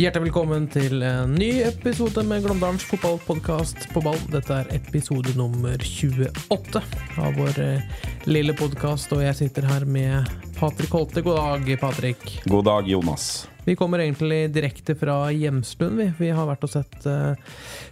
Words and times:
Hjertelig 0.00 0.30
velkommen 0.30 0.64
til 0.72 1.02
en 1.04 1.34
ny 1.36 1.58
episode 1.60 2.22
med 2.24 2.40
Glåmdalens 2.46 2.86
fotballpodkast 2.88 3.82
på 3.92 4.00
ball. 4.00 4.16
Dette 4.32 4.54
er 4.56 4.68
episode 4.72 5.34
nummer 5.36 5.74
28 5.76 6.80
av 7.20 7.34
vår 7.36 7.58
eh, 7.60 7.98
lille 8.24 8.54
podkast, 8.56 9.12
og 9.12 9.20
jeg 9.20 9.36
sitter 9.36 9.66
her 9.68 9.84
med 9.84 10.30
Patrik 10.56 10.94
Holte. 10.96 11.20
God 11.20 11.36
dag, 11.36 11.68
Patrik. 11.82 12.24
God 12.48 12.64
dag, 12.70 12.88
Jonas. 12.88 13.26
Vi 13.66 13.74
kommer 13.76 14.00
egentlig 14.00 14.46
direkte 14.54 14.96
fra 14.96 15.18
Hjemslund, 15.36 16.00
vi. 16.00 16.06
Vi 16.16 16.30
har 16.32 16.48
vært 16.48 16.64
og 16.64 16.72
sett 16.72 17.04
uh, 17.04 17.36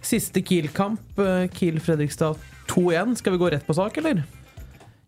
siste 0.01 0.41
Kiel-kamp. 0.41 1.21
eh, 1.21 1.45
Kiel-Fredrikstad 1.53 2.41
2-1. 2.73 3.19
Skal 3.21 3.35
vi 3.35 3.43
gå 3.43 3.51
rett 3.53 3.67
på 3.69 3.75
sak, 3.77 3.99
eller? 4.01 4.23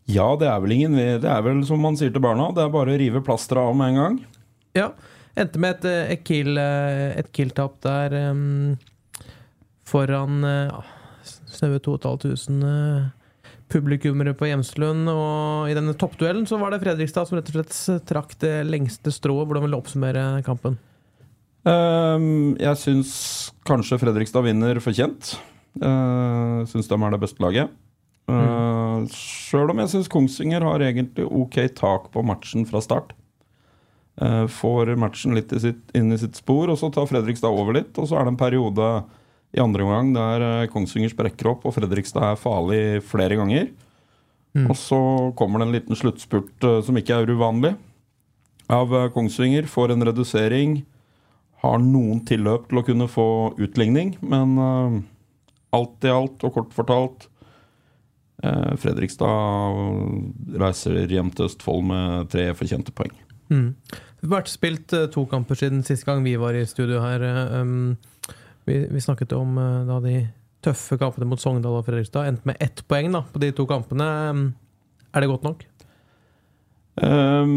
Ja, 0.05 0.35
det 0.37 0.51
er 0.51 0.61
vel 0.61 0.75
ingen 0.75 1.01
Det 1.01 1.33
er 1.33 1.41
vel 1.49 1.65
som 1.65 1.81
man 1.81 1.97
sier 1.97 2.13
til 2.13 2.21
barna, 2.21 2.51
det 2.53 2.61
er 2.61 2.69
bare 2.77 2.93
å 2.93 3.01
rive 3.01 3.23
plasteret 3.25 3.71
av 3.71 3.81
med 3.81 3.89
en 3.95 3.99
gang. 4.03 4.21
Ja. 4.77 4.91
Endte 5.39 5.61
med 5.63 5.77
et, 5.77 5.85
eh, 5.87 6.13
et 6.15 6.31
eh, 6.59 7.19
et 7.21 7.31
Kiel-tap 7.31 7.77
der 7.85 8.15
um, 8.31 8.77
foran 9.87 10.43
uh, 10.43 10.81
snaue 11.47 11.79
2500 11.79 12.67
uh, 12.67 13.09
publikummere 13.71 14.33
på 14.35 14.49
Hjemslund. 14.49 15.07
Og 15.07 15.71
i 15.71 15.75
denne 15.77 15.95
toppduellen 15.95 16.47
så 16.47 16.59
var 16.59 16.73
det 16.73 16.81
Fredrikstad 16.83 17.29
som 17.29 17.39
rett 17.39 17.51
og 17.51 17.61
slett 17.61 18.07
trakk 18.09 18.35
det 18.43 18.65
lengste 18.67 19.13
strået. 19.13 19.47
Hvordan 19.47 19.67
vil 19.67 19.75
du 19.75 19.79
oppsummere 19.79 20.25
kampen? 20.47 20.77
Um, 21.61 22.57
jeg 22.57 22.79
syns 22.81 23.13
kanskje 23.67 23.99
Fredrikstad 24.01 24.43
vinner 24.47 24.79
fortjent. 24.83 25.35
Uh, 25.79 26.67
syns 26.67 26.89
de 26.89 26.97
er 26.97 27.15
det 27.15 27.21
beste 27.21 27.43
laget. 27.43 27.71
Uh, 28.31 29.07
Sjøl 29.11 29.71
om 29.71 29.79
jeg 29.81 29.91
syns 29.91 30.11
Kongsvinger 30.11 30.63
har 30.65 30.83
egentlig 30.83 31.25
ok 31.27 31.63
tak 31.77 32.11
på 32.13 32.23
matchen 32.27 32.67
fra 32.67 32.83
start. 32.83 33.15
Eh, 34.21 34.47
får 34.47 34.95
matchen 35.01 35.33
litt 35.33 35.53
i 35.53 35.59
sitt, 35.59 35.81
inn 35.97 36.13
i 36.13 36.17
sitt 36.21 36.37
spor, 36.37 36.69
og 36.69 36.77
så 36.77 36.91
tar 36.93 37.09
Fredrikstad 37.09 37.49
over 37.49 37.73
litt. 37.79 37.95
Og 37.97 38.05
så 38.09 38.19
er 38.19 38.27
det 38.27 38.35
en 38.35 38.41
periode 38.41 38.89
i 39.51 39.61
andre 39.63 39.85
omgang 39.87 40.11
der 40.13 40.45
eh, 40.45 40.67
Kongsvinger 40.71 41.13
sprekker 41.13 41.49
opp, 41.55 41.65
og 41.65 41.73
Fredrikstad 41.73 42.27
er 42.27 42.41
farlig 42.41 42.83
flere 43.07 43.39
ganger. 43.39 43.71
Og 44.67 44.75
så 44.75 44.99
kommer 45.39 45.61
det 45.61 45.67
en 45.67 45.73
liten 45.77 45.97
sluttspurt 45.97 46.67
eh, 46.67 46.81
som 46.85 46.97
ikke 46.99 47.17
er 47.17 47.33
uvanlig, 47.33 47.73
av 48.71 48.93
Kongsvinger. 49.15 49.65
Får 49.67 49.95
en 49.95 50.05
redusering. 50.07 50.77
Har 51.63 51.81
noen 51.81 52.21
tilløp 52.27 52.69
til 52.69 52.81
å 52.81 52.85
kunne 52.85 53.09
få 53.11 53.27
utligning, 53.61 54.15
men 54.25 54.53
uh, 54.57 54.95
alt 55.77 56.07
i 56.07 56.09
alt, 56.09 56.41
og 56.47 56.55
kort 56.55 56.71
fortalt 56.73 57.27
uh, 58.41 58.71
Fredrikstad 58.81 60.55
reiser 60.63 61.11
hjem 61.11 61.29
til 61.35 61.45
Østfold 61.45 61.85
med 61.91 62.31
tre 62.33 62.47
fortjente 62.57 62.95
poeng. 62.97 63.13
Mm. 63.51 63.67
Vært 64.21 64.51
spilt 64.51 64.93
eh, 64.93 65.07
to 65.09 65.23
kamper 65.29 65.57
siden 65.57 65.81
sist 65.85 66.05
gang 66.05 66.21
vi 66.25 66.35
var 66.37 66.53
i 66.53 66.65
studio 66.69 67.01
her. 67.01 67.23
eh, 67.25 67.61
um, 67.61 67.97
vi, 68.69 68.85
vi 68.91 69.01
snakket 69.01 69.33
om 69.33 69.57
eh, 69.57 69.87
da 69.87 69.97
de 70.03 70.15
tøffe 70.61 70.97
kampene 71.01 71.25
mot 71.25 71.41
Sogndal 71.41 71.79
og 71.79 71.87
Fredrikstad. 71.87 72.29
Endte 72.29 72.45
med 72.45 72.61
ett 72.61 72.83
poeng 72.85 73.09
da, 73.15 73.23
på 73.25 73.41
de 73.41 73.49
to 73.57 73.65
kampene. 73.69 74.05
Um, 74.29 74.43
er 75.11 75.23
det 75.23 75.31
godt 75.31 75.47
nok? 75.47 75.65
Eh, 77.01 77.47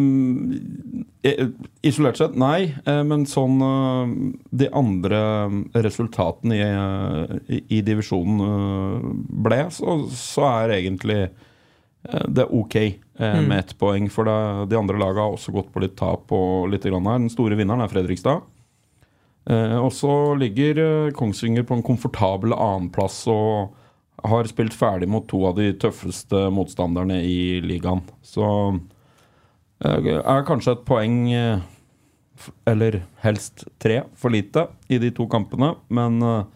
isolert 1.85 2.17
sett, 2.17 2.37
nei. 2.39 2.73
men 2.87 3.27
sånn 3.29 3.59
De 4.55 4.69
andre 4.73 5.21
resultatene 5.75 6.57
i, 6.63 7.59
i, 7.67 7.83
divisjonen 7.85 9.19
ble, 9.45 9.59
så, 9.75 9.99
så 10.15 10.47
er 10.63 10.77
egentlig 10.79 11.27
det 12.05 12.47
ok 12.47 12.79
Mm. 13.15 13.45
med 13.47 13.59
ett 13.61 13.77
poeng. 13.79 14.09
For 14.11 14.27
det, 14.27 14.71
de 14.73 14.79
andre 14.81 14.99
lagene 14.99 15.23
har 15.23 15.37
også 15.37 15.53
gått 15.55 15.69
på 15.71 15.83
litt 15.85 15.95
tap 15.95 16.33
og 16.35 16.67
litt 16.73 16.83
grann 16.83 17.07
her. 17.07 17.21
Den 17.23 17.31
store 17.31 17.55
vinneren 17.55 17.85
er 17.85 17.93
Fredrikstad. 17.93 18.43
Eh, 19.51 19.77
og 19.77 19.93
så 19.93 20.11
ligger 20.41 20.81
eh, 20.81 21.15
Kongsvinger 21.15 21.67
på 21.69 21.77
en 21.77 21.85
komfortabel 21.85 22.57
annenplass 22.57 23.21
og 23.31 23.75
har 24.25 24.49
spilt 24.49 24.77
ferdig 24.77 25.09
mot 25.11 25.27
to 25.29 25.43
av 25.49 25.59
de 25.59 25.69
tøffeste 25.77 26.47
motstanderne 26.55 27.21
i 27.27 27.61
ligaen. 27.65 28.03
Så 28.25 28.47
eh, 29.85 30.11
er 30.17 30.49
kanskje 30.49 30.79
et 30.79 30.85
poeng, 30.89 31.19
eh, 31.37 32.51
eller 32.71 33.03
helst 33.25 33.67
tre, 33.83 34.03
for 34.17 34.33
lite 34.33 34.67
i 34.89 35.01
de 35.03 35.13
to 35.15 35.29
kampene. 35.31 35.75
Men 35.93 36.19
uh, 36.25 36.49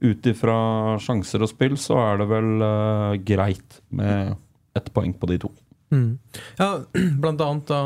ut 0.00 0.26
ifra 0.26 0.56
sjanser 1.02 1.44
og 1.44 1.50
spill, 1.50 1.76
så 1.76 1.98
er 2.00 2.22
det 2.22 2.28
vel 2.30 2.64
uh, 2.64 3.18
greit 3.20 3.80
med 3.92 4.32
ett 4.76 4.88
poeng 4.96 5.12
på 5.12 5.28
de 5.28 5.38
to. 5.44 5.52
Mm. 5.94 6.18
Ja, 6.58 6.70
blant 7.22 7.40
annet 7.40 7.68
da, 7.70 7.82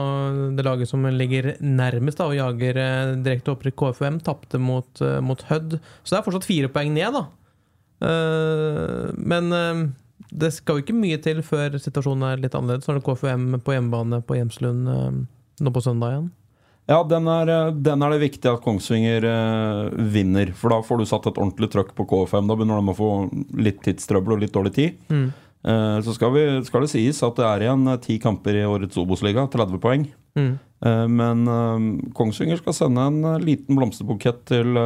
det 0.56 0.64
laget 0.64 0.88
som 0.88 1.04
ligger 1.12 1.52
nærmest 1.60 2.20
da, 2.20 2.30
og 2.30 2.38
jager 2.38 2.80
eh, 2.80 3.12
direkte 3.24 3.52
opprykk 3.54 3.76
KFUM, 3.82 4.22
tapte 4.24 4.60
mot, 4.62 4.88
eh, 5.04 5.20
mot 5.24 5.44
Hødd. 5.50 5.76
Så 6.02 6.14
det 6.14 6.20
er 6.20 6.26
fortsatt 6.26 6.48
fire 6.48 6.72
poeng 6.72 6.94
ned, 6.96 7.18
da. 7.18 7.26
Eh, 8.00 9.10
men 9.16 9.52
eh, 9.52 9.86
det 10.30 10.52
skal 10.56 10.78
jo 10.78 10.84
ikke 10.84 10.96
mye 10.96 11.20
til 11.22 11.42
før 11.44 11.76
situasjonen 11.80 12.28
er 12.28 12.44
litt 12.44 12.56
annerledes. 12.56 12.86
så 12.86 12.94
er 12.94 13.00
det 13.00 13.06
KFUM 13.08 13.48
på 13.64 13.76
hjemmebane 13.76 14.22
på 14.24 14.38
Hjemslund 14.38 14.92
eh, 14.92 15.24
nå 15.60 15.72
på 15.74 15.82
søndag 15.84 16.14
igjen. 16.14 16.30
Ja, 16.90 17.04
den 17.06 17.28
er, 17.30 17.70
den 17.76 18.02
er 18.02 18.10
det 18.10 18.22
viktig 18.24 18.48
at 18.50 18.64
Kongsvinger 18.64 19.22
vinner. 20.10 20.48
For 20.58 20.72
da 20.72 20.80
får 20.82 20.98
du 20.98 21.04
satt 21.06 21.28
et 21.28 21.36
ordentlig 21.38 21.68
trøkk 21.70 21.92
på 21.94 22.06
K5. 22.08 22.48
Da 22.48 22.56
begynner 22.58 22.80
de 22.80 22.90
å 22.90 22.96
få 22.98 23.10
litt 23.62 23.78
tidstrøbbel 23.84 24.34
og 24.34 24.42
litt 24.42 24.56
dårlig 24.56 24.72
tid. 24.74 24.96
Mm. 25.12 25.28
Eh, 25.60 26.00
så 26.00 26.14
skal, 26.16 26.32
vi, 26.32 26.44
skal 26.64 26.86
det 26.86 26.92
sies 26.94 27.20
at 27.26 27.36
det 27.36 27.44
er 27.44 27.66
igjen 27.66 27.84
eh, 27.92 28.00
ti 28.00 28.16
kamper 28.22 28.56
i 28.56 28.64
årets 28.64 28.96
Obos-liga, 29.00 29.44
30 29.52 29.82
poeng. 29.82 30.06
Mm. 30.38 30.54
Eh, 30.86 31.06
men 31.12 31.44
Kongsvinger 32.16 32.60
skal 32.62 32.76
sende 32.76 33.04
en 33.10 33.44
liten 33.44 33.76
blomsterbukett 33.76 34.46
til 34.48 34.80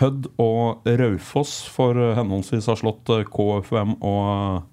Hødd 0.00 0.28
og 0.40 0.84
Raufoss 1.00 1.62
for 1.72 1.96
henholdsvis 2.16 2.68
har 2.70 2.78
slått 2.80 3.08
KFUM 3.32 3.96
og, 3.96 4.68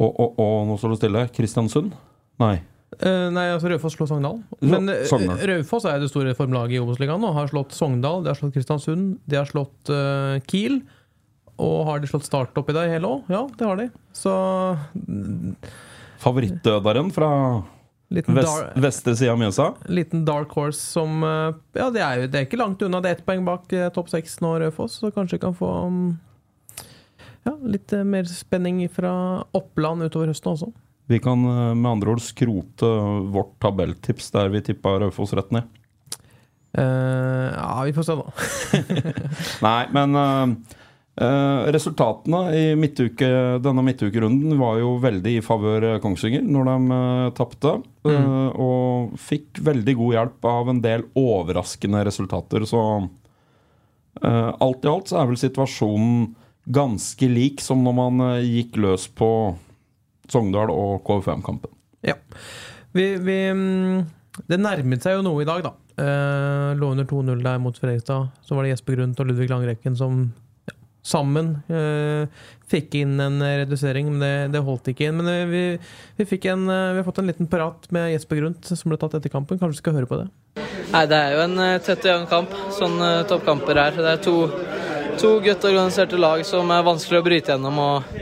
og, 0.00 0.10
og, 0.10 0.40
og 0.40 0.58
Nå 0.68 0.80
står 0.80 0.94
det 0.94 1.00
stille. 1.02 1.28
Kristiansund? 1.36 1.94
Nei. 2.40 2.56
Uh, 3.00 3.30
nei, 3.32 3.46
altså 3.52 3.68
Raufoss 3.70 3.94
slo 3.94 4.04
Sogndal. 4.08 4.40
Men 4.66 4.90
Sogndal. 5.08 5.40
Raufoss 5.48 5.86
er 5.88 6.00
det 6.02 6.08
store 6.10 6.32
formlaget 6.36 6.76
i 6.76 6.80
Obos-ligaen 6.82 7.20
nå. 7.22 7.30
Har 7.36 7.52
slått 7.52 7.76
Sogndal, 7.76 8.24
de 8.24 8.32
har 8.32 8.40
slått 8.40 8.56
Kristiansund, 8.56 9.20
de 9.30 9.38
har 9.40 9.48
slått 9.48 9.92
uh, 9.92 10.40
Kiel. 10.50 10.80
Og 11.60 11.84
har 11.88 12.00
de 12.00 12.08
slått 12.10 12.28
Start 12.28 12.56
opp 12.56 12.70
i 12.72 12.76
dag 12.76 12.88
hele 12.92 13.08
òg? 13.08 13.28
Ja, 13.32 13.44
det 13.58 13.66
har 13.68 13.80
de. 13.80 13.90
Så 14.16 14.32
Favorittdøderen 16.20 17.10
fra 17.14 17.30
liten, 18.12 18.36
vest, 18.36 18.74
vestre 18.80 19.14
side 19.16 19.32
av 19.32 19.38
Mjøsa? 19.40 19.68
liten 19.88 20.24
dark 20.28 20.52
horse 20.56 20.80
som 20.80 21.22
eh, 21.24 21.52
Ja, 21.78 21.88
det 21.94 22.02
er 22.04 22.22
jo 22.22 22.30
det 22.32 22.40
er 22.40 22.48
ikke 22.48 22.60
langt 22.60 22.82
unna. 22.84 23.00
Det 23.00 23.12
er 23.12 23.18
ett 23.18 23.26
poeng 23.28 23.46
bak 23.46 23.72
eh, 23.76 23.88
topp 23.94 24.12
seks 24.12 24.38
nå, 24.44 24.56
Raufoss, 24.62 25.00
så 25.00 25.12
kanskje 25.14 25.38
vi 25.38 25.44
kan 25.46 25.56
få 25.56 25.70
mm, 25.88 26.06
ja, 27.48 27.56
litt 27.76 27.96
eh, 27.96 28.06
mer 28.06 28.28
spenning 28.28 28.84
fra 28.92 29.12
Oppland 29.56 30.08
utover 30.08 30.32
høsten 30.32 30.54
også. 30.54 30.72
Vi 31.10 31.18
kan 31.18 31.40
med 31.42 31.88
andre 31.90 32.12
ord 32.12 32.20
skrote 32.22 32.88
vårt 33.34 33.56
tabelltips 33.62 34.28
der 34.36 34.52
vi 34.52 34.60
tippa 34.68 34.94
Raufoss 35.02 35.34
rett 35.34 35.50
ned. 35.56 35.66
Uh, 36.78 37.50
ja, 37.50 37.82
vi 37.82 37.92
får 37.92 38.04
se, 38.06 38.14
da. 38.14 38.30
Nei, 39.66 39.80
men 39.94 40.18
eh, 40.20 40.76
resultatene 41.20 42.38
i 42.56 42.64
midtuke, 42.80 43.28
denne 43.60 43.82
midtukerunden 43.84 44.56
var 44.60 44.78
jo 44.80 44.94
veldig 45.02 45.34
i 45.36 45.42
favør 45.44 45.84
eh, 45.90 45.98
Kongsvinger 46.00 46.46
når 46.46 46.68
de 46.70 46.76
uh, 46.96 47.30
tapte. 47.36 47.74
eh, 48.08 48.60
og 48.60 49.18
fikk 49.20 49.60
veldig 49.66 49.94
god 49.98 50.14
hjelp 50.16 50.48
av 50.48 50.70
en 50.72 50.80
del 50.80 51.04
overraskende 51.20 52.00
resultater. 52.08 52.64
Så 52.68 52.80
eh, 54.22 54.50
alt 54.56 54.86
i 54.86 54.92
alt 54.92 55.12
så 55.12 55.20
er 55.20 55.28
vel 55.28 55.40
situasjonen 55.40 56.30
ganske 56.70 57.28
lik 57.28 57.60
som 57.64 57.84
når 57.84 57.98
man 58.00 58.24
eh, 58.30 58.48
gikk 58.60 58.80
løs 58.80 59.08
på 59.12 59.30
Sogndal 60.30 60.70
og 60.72 61.02
KV5-kampen. 61.04 61.72
Ja. 62.06 62.16
Vi, 62.94 63.16
vi, 63.20 63.38
mm, 63.52 64.44
det 64.48 64.60
nærmet 64.60 65.04
seg 65.04 65.18
jo 65.18 65.24
noe 65.26 65.42
i 65.42 65.48
dag, 65.48 65.64
da. 65.66 65.74
Eh, 66.00 66.70
lå 66.78 66.92
under 66.94 67.04
2-0 67.04 67.42
der 67.44 67.58
mot 67.60 67.76
Fredrikstad. 67.76 68.30
Så 68.46 68.56
var 68.56 68.64
det 68.64 68.72
Jesper 68.72 68.96
Grundt 68.96 69.20
og 69.20 69.28
Ludvig 69.28 69.50
Langrekken 69.50 69.98
som 69.98 70.30
sammen. 71.02 71.52
Eh, 71.68 72.28
fikk 72.70 72.94
inn 73.00 73.18
en 73.20 73.40
redusering, 73.42 74.10
men 74.12 74.20
det, 74.22 74.32
det 74.54 74.64
holdt 74.66 74.92
ikke 74.92 75.08
inn. 75.08 75.18
Men 75.20 75.30
eh, 75.32 75.46
vi, 75.50 75.62
vi, 76.18 76.26
fikk 76.28 76.50
en, 76.52 76.66
eh, 76.70 76.92
vi 76.94 77.02
har 77.02 77.06
fått 77.06 77.22
en 77.22 77.30
liten 77.30 77.50
prat 77.50 77.88
med 77.94 78.12
Jesper 78.14 78.42
Grundt 78.42 78.70
som 78.70 78.92
ble 78.92 78.98
tatt 79.00 79.16
etter 79.18 79.32
kampen. 79.32 79.60
Kanskje 79.60 79.78
vi 79.78 79.82
skal 79.82 79.98
høre 79.98 80.10
på 80.10 80.20
det? 80.22 80.28
Nei, 80.90 81.04
Det 81.06 81.20
er 81.20 81.36
jo 81.36 81.44
en 81.46 81.56
tett 81.86 82.04
og 82.04 82.10
jevn 82.10 82.28
kamp, 82.30 82.56
sånn 82.74 82.98
toppkamper 83.30 83.78
er. 83.78 83.96
Det 83.96 84.12
er 84.16 84.24
to, 84.24 84.36
to 85.20 85.36
godt 85.44 85.68
organiserte 85.70 86.18
lag 86.18 86.42
som 86.48 86.70
er 86.74 86.86
vanskelig 86.86 87.22
å 87.22 87.26
bryte 87.26 87.54
gjennom. 87.54 87.78
og 87.78 88.12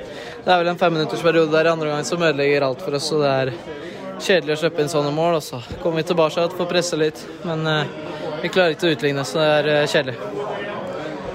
Det 0.45 0.53
er 0.53 0.63
vel 0.63 0.73
en 0.75 0.81
femminuttersperiode 0.81 1.53
der 1.55 1.71
i 1.71 1.75
andre 1.75 1.93
gang 1.95 2.07
som 2.09 2.23
ødelegger 2.23 2.69
alt 2.69 2.85
for 2.85 2.99
oss. 3.01 3.13
og 3.17 3.25
det 3.25 3.35
er 3.35 3.55
kjedelig 4.23 4.57
å 4.57 4.61
slippe 4.63 4.83
inn 4.83 4.91
sånne 4.93 5.13
mål. 5.15 5.39
og 5.39 5.43
Så 5.43 5.61
kommer 5.83 6.03
vi 6.03 6.09
tilbake 6.11 6.45
og 6.45 6.57
får 6.59 6.71
presse 6.71 6.99
litt. 6.99 7.23
Men 7.47 7.67
eh, 7.67 7.97
vi 8.43 8.53
klarer 8.53 8.77
ikke 8.77 8.91
å 8.91 8.95
utligne, 8.97 9.25
så 9.27 9.41
det 9.41 9.49
er 9.59 9.71
eh, 9.75 9.87
kjedelig. 9.91 10.17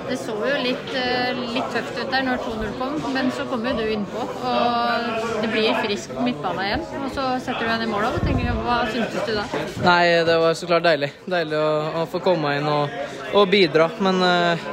Det 0.10 0.19
så 0.19 0.36
litt, 0.63 0.89
eh, 0.95 1.39
litt 1.54 1.69
tøft 1.74 1.98
ut 2.00 2.12
der 2.12 2.25
når 2.25 2.39
2-0 2.45 2.71
kom, 2.80 2.95
men 3.13 3.30
så 3.36 3.45
kommer 3.50 3.74
jo 3.74 3.83
du 3.83 3.94
innpå. 3.94 4.24
Og 4.24 5.42
det 5.42 5.50
blir 5.51 5.80
frisk 5.83 6.13
midtbane 6.24 6.68
igjen. 6.68 6.86
Og 7.01 7.10
så 7.15 7.27
setter 7.44 7.65
du 7.65 7.71
henne 7.71 7.88
i 7.88 7.92
mål. 7.92 8.07
Og 8.10 8.25
tenker, 8.25 8.62
hva 8.65 8.80
syntes 8.92 9.27
du 9.27 9.33
da? 9.38 9.45
Nei, 9.86 10.04
det 10.27 10.38
var 10.44 10.57
så 10.60 10.69
klart 10.69 10.88
deilig. 10.88 11.12
Deilig 11.30 11.60
å, 11.60 11.69
å 12.01 12.06
få 12.12 12.24
komme 12.24 12.56
inn 12.60 12.69
og, 12.71 12.95
og 13.33 13.48
bidra. 13.51 13.89
Men 14.04 14.21
uh, 14.24 14.68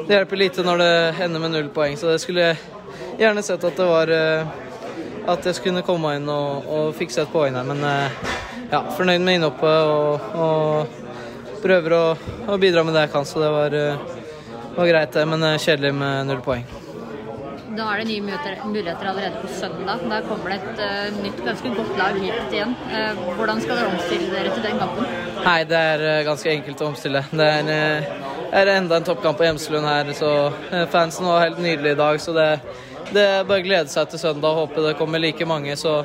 det 0.00 0.18
hjelper 0.18 0.42
lite 0.44 0.66
når 0.66 0.84
det 0.84 0.92
ender 1.28 1.44
med 1.44 1.54
null 1.56 1.70
poeng, 1.74 1.96
så 2.00 2.12
det 2.12 2.20
skulle 2.24 2.50
jeg 2.50 2.60
gjerne 3.20 3.44
sett 3.46 3.64
at 3.64 3.78
det 3.78 3.88
var 3.88 4.10
uh, 4.10 4.60
At 5.32 5.46
jeg 5.48 5.56
skulle 5.56 5.84
komme 5.86 6.16
inn 6.18 6.26
og, 6.28 6.66
og 6.68 6.90
fikse 6.98 7.22
et 7.24 7.32
poeng 7.32 7.56
her. 7.56 7.64
Men 7.64 7.80
ja, 8.68 8.82
fornøyd 8.96 9.22
med 9.24 9.38
innhoppet 9.38 9.88
og, 9.88 10.26
og 10.36 11.62
prøver 11.64 11.94
å, 11.96 12.04
å 12.52 12.58
bidra 12.60 12.82
med 12.84 12.92
det 12.92 13.06
jeg 13.06 13.12
kan, 13.14 13.24
så 13.24 13.40
det 13.40 13.48
var, 13.54 13.76
eh, 14.74 14.80
var 14.82 14.90
greit, 14.90 15.12
det. 15.14 15.26
Men 15.30 15.46
eh, 15.46 15.60
kjedelig 15.62 15.94
med 15.94 16.26
null 16.30 16.42
poeng. 16.44 16.66
Da 17.74 17.88
er 17.90 18.02
det 18.02 18.06
nye 18.06 18.22
muligheter, 18.22 19.08
allerede 19.10 19.40
på 19.42 19.48
søndag. 19.50 20.02
Da 20.10 20.20
kommer 20.28 20.52
det 20.52 20.58
et 20.62 20.82
uh, 21.10 21.16
nytt, 21.24 21.40
ganske 21.42 21.72
godt 21.74 21.96
lag 21.98 22.18
hit 22.22 22.54
igjen. 22.54 22.74
Uh, 22.86 23.24
hvordan 23.34 23.62
skal 23.64 23.80
dere 23.80 23.88
omstille 23.90 24.28
dere 24.30 24.52
til 24.54 24.62
den 24.62 24.78
kampen? 24.78 25.08
Nei, 25.42 25.56
det 25.66 25.80
er 25.80 26.04
uh, 26.04 26.20
ganske 26.28 26.52
enkelt 26.52 26.84
å 26.84 26.92
omstille. 26.92 27.24
Det 27.34 27.48
er, 27.50 28.06
er 28.60 28.72
enda 28.76 29.00
en 29.00 29.08
toppkamp 29.08 29.40
på 29.40 29.48
Hjemselund 29.48 29.90
her, 29.90 30.12
så 30.14 30.30
fansen 30.92 31.26
var 31.26 31.48
helt 31.48 31.58
nydelig 31.58 31.96
i 31.96 31.98
dag. 31.98 32.20
Så 32.22 32.36
det, 32.36 32.48
det 33.10 33.24
er 33.40 33.48
bare 33.48 33.64
å 33.64 33.66
glede 33.66 33.90
seg 33.90 34.12
til 34.12 34.22
søndag. 34.22 34.60
Håper 34.60 34.92
det 34.92 34.98
kommer 35.00 35.22
like 35.22 35.48
mange. 35.48 35.74
Så, 35.80 35.96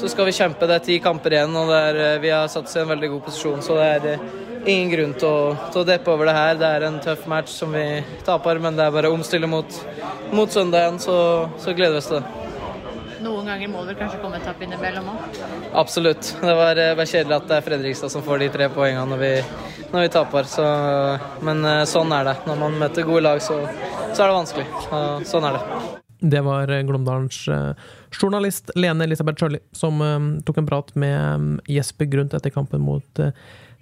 så 0.00 0.08
skal 0.08 0.30
vi 0.30 0.38
kjempe. 0.40 0.70
Det 0.70 0.78
er 0.78 0.86
ti 0.88 1.02
kamper 1.04 1.36
igjen, 1.36 1.52
og 1.52 1.68
det 1.68 1.82
er, 1.90 2.22
vi 2.24 2.32
har 2.32 2.48
satt 2.48 2.70
oss 2.70 2.78
i 2.78 2.80
en 2.80 2.94
veldig 2.94 3.12
god 3.18 3.26
posisjon. 3.28 3.60
Så 3.66 3.76
det 3.76 3.90
er 3.98 4.24
ingen 4.66 4.90
grunn 4.92 5.14
til 5.18 5.28
å, 5.28 5.54
til 5.72 5.82
å 5.82 5.86
deppe 5.88 6.12
over 6.12 6.30
det 6.30 6.36
her. 6.36 6.58
Det 6.60 6.68
er 6.76 6.86
en 6.88 7.00
tøff 7.02 7.26
match 7.30 7.54
som 7.54 7.72
vi 7.74 7.84
taper, 8.26 8.60
men 8.62 8.76
det 8.78 8.86
er 8.86 8.94
bare 8.94 9.10
å 9.10 9.16
omstille 9.16 9.48
mot, 9.50 9.80
mot 10.34 10.52
søndagen, 10.52 11.00
så, 11.02 11.16
så 11.60 11.74
gleder 11.76 11.98
vi 11.98 12.02
oss 12.02 12.10
til 12.10 12.20
det. 12.20 12.40
Noen 13.20 13.50
ganger 13.50 13.68
må 13.68 13.82
det 13.84 13.98
kanskje 13.98 14.18
komme 14.22 14.38
et 14.38 14.46
tapp 14.48 14.62
innimellom 14.64 15.10
òg? 15.12 15.40
Absolutt. 15.76 16.32
Det 16.40 16.54
var 16.56 16.78
eh, 16.80 16.94
bare 16.96 17.08
kjedelig 17.10 17.36
at 17.36 17.48
det 17.50 17.58
er 17.58 17.66
Fredrikstad 17.66 18.12
som 18.12 18.24
får 18.24 18.40
de 18.40 18.48
tre 18.54 18.68
poengene 18.72 19.04
når 19.12 19.20
vi, 19.20 19.32
når 19.92 20.06
vi 20.06 20.12
taper. 20.14 20.48
Så, 20.48 20.64
men 21.44 21.60
eh, 21.68 21.82
sånn 21.90 22.14
er 22.16 22.30
det. 22.30 22.36
Når 22.48 22.60
man 22.62 22.78
møter 22.80 23.04
gode 23.04 23.26
lag, 23.28 23.42
så, 23.44 23.58
så 24.14 24.22
er 24.22 24.24
det 24.24 24.36
vanskelig. 24.38 24.68
Så, 24.86 25.02
sånn 25.34 25.50
er 25.50 25.58
det. 25.58 25.80
Det 26.20 26.40
var 26.44 26.72
eh, 26.72 26.82
Glåmdalens 26.88 27.42
eh, 27.48 27.88
journalist 28.16 28.72
Lene 28.76 29.04
Elisabeth 29.04 29.40
Sjøli 29.40 29.60
som 29.76 30.00
eh, 30.04 30.16
tok 30.44 30.60
en 30.60 30.68
prat 30.68 30.94
med 31.00 31.16
eh, 31.20 31.76
Jesper 31.76 32.08
Grundt 32.12 32.36
etter 32.36 32.52
kampen 32.52 32.84
mot 32.84 33.20
eh, 33.20 33.32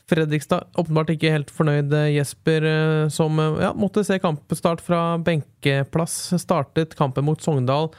Fredrikstad. 0.08 0.70
Åpenbart 0.80 1.10
ikke 1.12 1.32
helt 1.34 1.50
fornøyd 1.52 1.92
eh, 1.92 2.14
Jesper, 2.16 2.64
eh, 2.64 3.08
som 3.12 3.38
eh, 3.42 3.58
ja, 3.66 3.74
måtte 3.76 4.04
se 4.06 4.16
kampstart 4.22 4.80
fra 4.84 5.02
benkeplass. 5.20 6.16
Startet 6.40 6.96
kampen 6.98 7.26
mot 7.28 7.42
Sogndal 7.44 7.90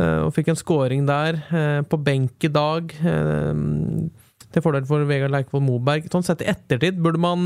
og 0.00 0.30
fikk 0.32 0.46
en 0.48 0.56
scoring 0.56 1.02
der, 1.04 1.36
på 1.84 1.98
benk 2.00 2.44
i 2.46 2.48
dag. 2.48 2.92
til 4.54 4.62
fordel 4.64 4.86
for 4.88 5.04
Vegard 5.04 5.34
Leikvoll 5.34 5.60
Moberg. 5.66 6.06
Sånn 6.08 6.24
sett 6.24 6.40
i 6.40 6.48
ettertid, 6.48 6.96
burde 7.04 7.20
man 7.20 7.44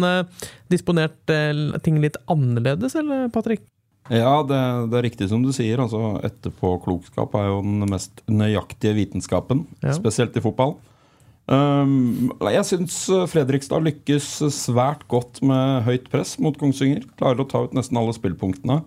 disponert 0.70 1.32
ting 1.82 1.98
litt 2.04 2.20
annerledes, 2.30 2.94
eller 3.00 3.26
Patrick? 3.34 3.64
Ja, 4.12 4.44
det, 4.46 4.60
det 4.92 5.00
er 5.00 5.06
riktig 5.08 5.28
som 5.32 5.42
du 5.42 5.50
sier. 5.56 5.80
altså 5.82 6.20
Etterpåklokskap 6.28 7.34
er 7.40 7.48
jo 7.48 7.60
den 7.64 7.88
mest 7.90 8.22
nøyaktige 8.30 8.94
vitenskapen, 9.00 9.64
Ja. 9.82 9.96
spesielt 9.96 10.36
i 10.36 10.44
fotball. 10.44 10.76
Um, 11.44 12.30
jeg 12.48 12.64
syns 12.64 12.94
Fredrikstad 13.28 13.84
lykkes 13.84 14.28
svært 14.54 15.02
godt 15.12 15.42
med 15.44 15.84
høyt 15.84 16.06
press 16.12 16.38
mot 16.40 16.56
Kongsvinger. 16.56 17.04
Klarer 17.20 17.44
å 17.44 17.48
ta 17.48 17.64
ut 17.66 17.74
nesten 17.76 18.00
alle 18.00 18.14
spillpunktene. 18.16 18.80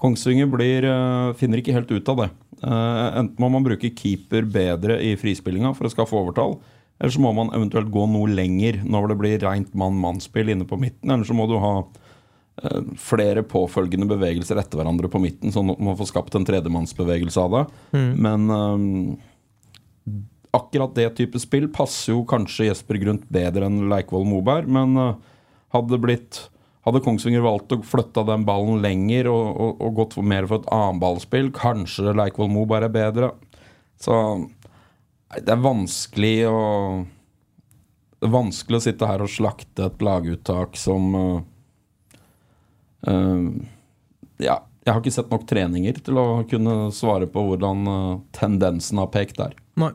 Kongsvinger 0.00 0.48
blir, 0.48 0.86
uh, 0.88 1.36
finner 1.36 1.60
ikke 1.60 1.76
helt 1.76 1.92
ut 1.92 2.08
av 2.08 2.22
det. 2.22 2.30
Uh, 2.64 3.20
enten 3.20 3.36
må 3.40 3.50
man 3.52 3.64
bruke 3.64 3.92
keeper 3.96 4.48
bedre 4.48 4.96
i 5.04 5.14
frispillinga 5.20 5.74
for 5.76 5.88
å 5.88 5.92
skaffe 5.92 6.16
overtall, 6.16 6.58
eller 7.00 7.12
så 7.12 7.20
må 7.24 7.32
man 7.36 7.52
eventuelt 7.56 7.88
gå 7.92 8.04
noe 8.08 8.28
lenger 8.32 8.82
når 8.84 9.12
det 9.12 9.18
blir 9.20 9.44
rent 9.44 9.76
mann-mann-spill 9.76 10.52
inne 10.52 10.68
på 10.68 10.80
midten. 10.80 11.12
Eller 11.12 11.28
så 11.28 11.36
må 11.36 11.46
du 11.48 11.58
ha 11.60 11.74
uh, 11.84 12.80
flere 13.00 13.44
påfølgende 13.44 14.08
bevegelser 14.08 14.60
etter 14.60 14.80
hverandre 14.80 15.12
på 15.12 15.20
midten, 15.20 15.52
sånn 15.52 15.76
at 15.76 15.84
man 15.84 16.00
får 16.00 16.14
skapt 16.14 16.36
en 16.36 16.48
tredjemannsbevegelse 16.48 17.44
av 17.44 17.56
det. 17.58 17.64
Men 18.20 18.52
eh, 18.56 20.18
akkurat 20.56 20.94
det 20.96 21.08
type 21.18 21.40
spill 21.42 21.68
passer 21.72 22.14
jo 22.14 22.24
kanskje 22.28 22.70
Jesper 22.70 22.98
Grundt 23.02 23.28
bedre 23.32 23.68
enn 23.68 23.84
Leikvoll 23.90 24.26
Moberg, 24.28 24.70
men 24.70 24.96
eh, 24.98 25.12
hadde 25.76 26.00
blitt 26.02 26.46
hadde 26.86 27.02
Kongsvinger 27.04 27.44
valgt 27.44 27.74
å 27.74 27.82
flytte 27.84 28.24
den 28.28 28.46
ballen 28.48 28.80
lenger 28.82 29.28
og, 29.30 29.48
og, 29.52 29.82
og 29.84 29.98
gått 29.98 30.16
mer 30.24 30.48
for 30.48 30.62
et 30.62 30.70
annenballspill, 30.72 31.52
kanskje 31.56 32.14
Leikvoll 32.16 32.50
Moberg 32.52 32.88
er 32.88 32.94
bedre. 32.94 33.30
Så 34.00 34.14
det 35.36 35.52
er 35.52 35.62
vanskelig 35.62 36.36
å 36.48 36.60
Det 38.20 38.28
er 38.28 38.32
vanskelig 38.34 38.80
å 38.80 38.84
sitte 38.84 39.08
her 39.08 39.22
og 39.24 39.32
slakte 39.32 39.86
et 39.86 40.02
laguttak 40.04 40.74
som 40.76 41.14
uh, 41.16 41.38
uh, 43.08 43.46
Ja, 44.40 44.58
jeg 44.84 44.92
har 44.92 45.00
ikke 45.00 45.14
sett 45.14 45.32
nok 45.32 45.46
treninger 45.48 46.00
til 46.04 46.20
å 46.20 46.26
kunne 46.48 46.90
svare 46.96 47.28
på 47.30 47.44
hvordan 47.46 47.88
uh, 47.88 48.20
tendensen 48.36 49.00
har 49.00 49.12
pekt 49.12 49.40
der. 49.40 49.54
Nei. 49.78 49.92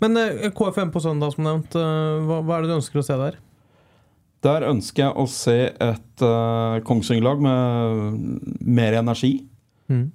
Men 0.00 0.16
eh, 0.16 0.48
KFM 0.56 0.92
på 0.94 1.02
søndag, 1.04 1.34
som 1.34 1.46
nevnt. 1.46 1.76
eh, 1.76 2.24
hva, 2.26 2.40
hva 2.40 2.56
er 2.56 2.64
det 2.64 2.72
du 2.72 2.78
ønsker 2.78 3.02
å 3.02 3.06
se 3.06 3.18
der? 3.20 3.38
Der 4.40 4.64
ønsker 4.70 5.04
jeg 5.04 5.16
å 5.20 5.26
se 5.28 5.56
et 5.68 6.22
uh, 6.24 6.80
Kongsvinger-lag 6.88 7.42
med 7.44 8.54
mer 8.64 8.96
energi. 9.02 9.34
Mm. 9.90 10.06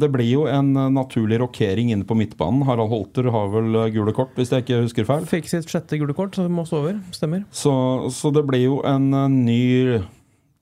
Det 0.00 0.08
blir 0.08 0.24
jo 0.24 0.46
en 0.48 0.70
naturlig 0.94 1.36
rokering 1.42 1.90
inne 1.92 2.06
på 2.08 2.16
midtbanen. 2.16 2.62
Harald 2.64 2.88
Holter 2.88 3.28
har 3.28 3.50
vel 3.52 3.76
gule 3.92 4.14
kort, 4.16 4.32
hvis 4.40 4.50
jeg 4.50 4.64
ikke 4.64 4.78
husker 4.86 5.06
feil. 5.06 5.26
Fikk 5.28 5.50
sitt 5.52 5.68
sjette 5.68 5.98
gule 6.00 6.16
kort, 6.16 6.32
så 6.34 6.48
må 6.48 6.64
stå 6.66 6.80
over. 6.80 6.96
Stemmer. 7.14 7.44
Så, 7.52 7.74
så 8.16 8.32
det 8.32 8.46
blir 8.48 8.64
jo 8.64 8.78
en 8.88 9.12
ny 9.44 10.00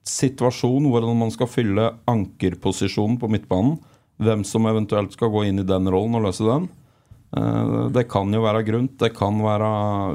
situasjon 0.04 0.90
hvordan 0.90 1.16
man 1.23 1.33
skal 1.33 1.49
fylle 1.49 1.92
ankerposisjonen 2.11 3.16
på 3.23 3.30
midtbanen. 3.33 3.78
Hvem 4.21 4.44
som 4.47 4.66
eventuelt 4.71 5.14
skal 5.16 5.33
gå 5.33 5.47
inn 5.49 5.62
i 5.62 5.66
den 5.71 5.88
rollen 5.90 6.18
og 6.18 6.26
løse 6.26 6.44
den. 6.47 6.68
Eh, 7.37 7.88
Det 7.95 8.07
kan 8.11 8.33
jo 8.35 8.43
være 8.45 8.64
Grunt, 8.67 8.99
det 9.00 9.12
kan 9.17 9.38
være 9.43 9.71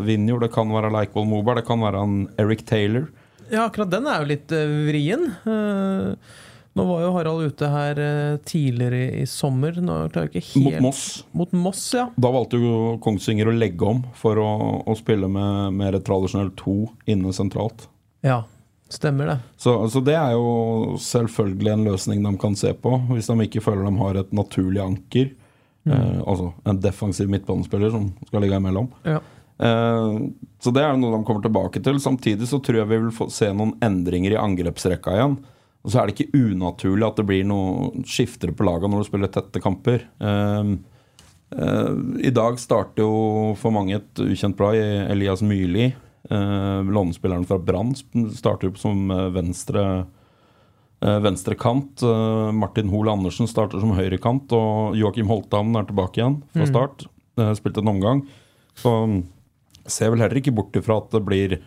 Vinjor, 0.07 0.39
det 0.45 0.51
kan 0.55 0.69
være 0.71 0.91
Leikvoll 0.93 1.27
Moberg, 1.27 1.61
det 1.61 1.67
kan 1.67 1.81
være 1.83 2.03
en 2.03 2.19
Eric 2.39 2.65
Taylor. 2.69 3.09
Ja, 3.49 3.65
akkurat 3.65 3.89
den 3.91 4.05
er 4.07 4.21
jo 4.21 4.29
litt 4.29 4.51
eh, 4.53 4.75
vrien. 4.87 5.25
Eh, 5.43 6.35
nå 6.77 6.85
var 6.85 7.01
jo 7.01 7.13
Harald 7.15 7.47
ute 7.49 7.67
her 7.67 7.97
tidligere 8.47 9.19
i 9.19 9.25
sommer. 9.27 9.73
Helt 9.73 10.55
Mot 10.55 10.77
Moss. 10.85 11.01
Mot 11.35 11.51
Moss, 11.51 11.81
ja. 11.97 12.05
Da 12.15 12.29
valgte 12.31 12.59
jo 12.61 12.93
Kongsvinger 13.03 13.49
å 13.49 13.55
legge 13.57 13.83
om 13.89 14.03
for 14.15 14.39
å, 14.39 14.51
å 14.87 14.95
spille 14.95 15.27
med 15.27 15.73
mer 15.75 15.97
tradisjonelt 15.99 16.55
to 16.61 16.85
inne 17.09 17.33
sentralt. 17.35 17.89
Ja, 18.23 18.43
stemmer 18.87 19.33
det. 19.33 19.37
Så, 19.59 19.73
så 19.91 19.99
det 20.05 20.15
er 20.15 20.37
jo 20.37 20.95
selvfølgelig 21.03 21.73
en 21.73 21.85
løsning 21.89 22.23
de 22.23 22.35
kan 22.39 22.55
se 22.55 22.71
på, 22.77 22.95
hvis 23.09 23.27
de 23.27 23.49
ikke 23.49 23.65
føler 23.65 23.89
de 23.89 23.99
har 24.05 24.21
et 24.21 24.31
naturlig 24.39 24.85
anker. 24.85 25.33
Eh, 25.89 26.21
altså 26.23 26.51
en 26.69 26.79
defensiv 26.83 27.29
midtbanespiller 27.31 27.93
som 27.93 28.09
skal 28.27 28.43
ligge 28.45 28.59
imellom. 28.61 28.89
Ja. 29.07 29.19
Eh, 29.59 30.17
så 30.61 30.73
det 30.75 30.83
er 30.85 30.99
noe 30.99 31.15
de 31.17 31.23
kommer 31.27 31.45
tilbake 31.45 31.81
til. 31.83 32.01
Samtidig 32.01 32.49
så 32.49 32.61
tror 32.63 32.81
jeg 32.81 32.91
vi 32.91 33.01
vil 33.05 33.15
få 33.15 33.29
se 33.33 33.51
noen 33.53 33.75
endringer 33.85 34.35
i 34.35 34.41
angrepsrekka 34.41 35.15
igjen. 35.17 35.39
Og 35.79 35.93
så 35.93 36.01
er 36.01 36.09
det 36.09 36.17
ikke 36.17 36.43
unaturlig 36.43 37.07
at 37.07 37.19
det 37.21 37.27
blir 37.29 37.47
noen 37.47 38.03
skifter 38.07 38.51
på 38.51 38.67
laga 38.67 38.89
når 38.89 39.03
du 39.03 39.09
spiller 39.09 39.31
tette 39.31 39.63
kamper. 39.63 40.03
Eh, 40.19 40.75
eh, 41.55 41.95
I 42.29 42.35
dag 42.35 42.59
starter 42.61 43.05
jo 43.05 43.55
for 43.59 43.75
mange 43.75 43.97
et 43.99 44.23
ukjent 44.27 44.59
blad 44.59 44.79
i 44.79 44.85
Elias 45.15 45.43
Myrli. 45.45 45.91
Uh, 46.29 46.83
Lånespilleren 46.83 47.45
fra 47.47 47.55
Brann 47.57 47.93
starter 47.95 48.67
jo 48.67 48.73
som 48.77 49.07
eh, 49.09 49.29
venstre 49.33 49.83
eh, 51.01 51.19
venstre 51.23 51.57
kant. 51.59 52.03
Eh, 52.03 52.51
Martin 52.55 52.91
Hoel 52.91 53.11
Andersen 53.13 53.49
starter 53.49 53.81
som 53.81 53.95
høyrekant, 53.97 54.51
og 54.55 54.97
Joakim 54.99 55.29
Holtan 55.31 55.73
er 55.79 55.89
tilbake 55.89 56.21
igjen 56.21 56.41
fra 56.55 56.69
start. 56.69 57.07
Mm. 57.39 57.53
spilte 57.55 57.79
en 57.79 57.93
omgang. 57.93 58.23
Så 58.75 58.91
mm, 59.07 59.19
ser 59.87 60.11
vel 60.11 60.23
heller 60.25 60.41
ikke 60.41 60.55
bort 60.55 60.75
ifra 60.75 60.97
at 60.99 61.13
det 61.15 61.23
blir 61.23 61.59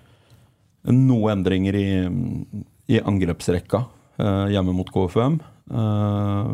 noen 0.85 1.39
endringer 1.39 1.79
i, 1.79 1.89
i 2.93 3.01
angrepsrekka 3.01 3.85
eh, 4.19 4.53
hjemme 4.53 4.75
mot 4.77 4.91
KFUM. 4.93 5.41
Eh, 5.73 6.49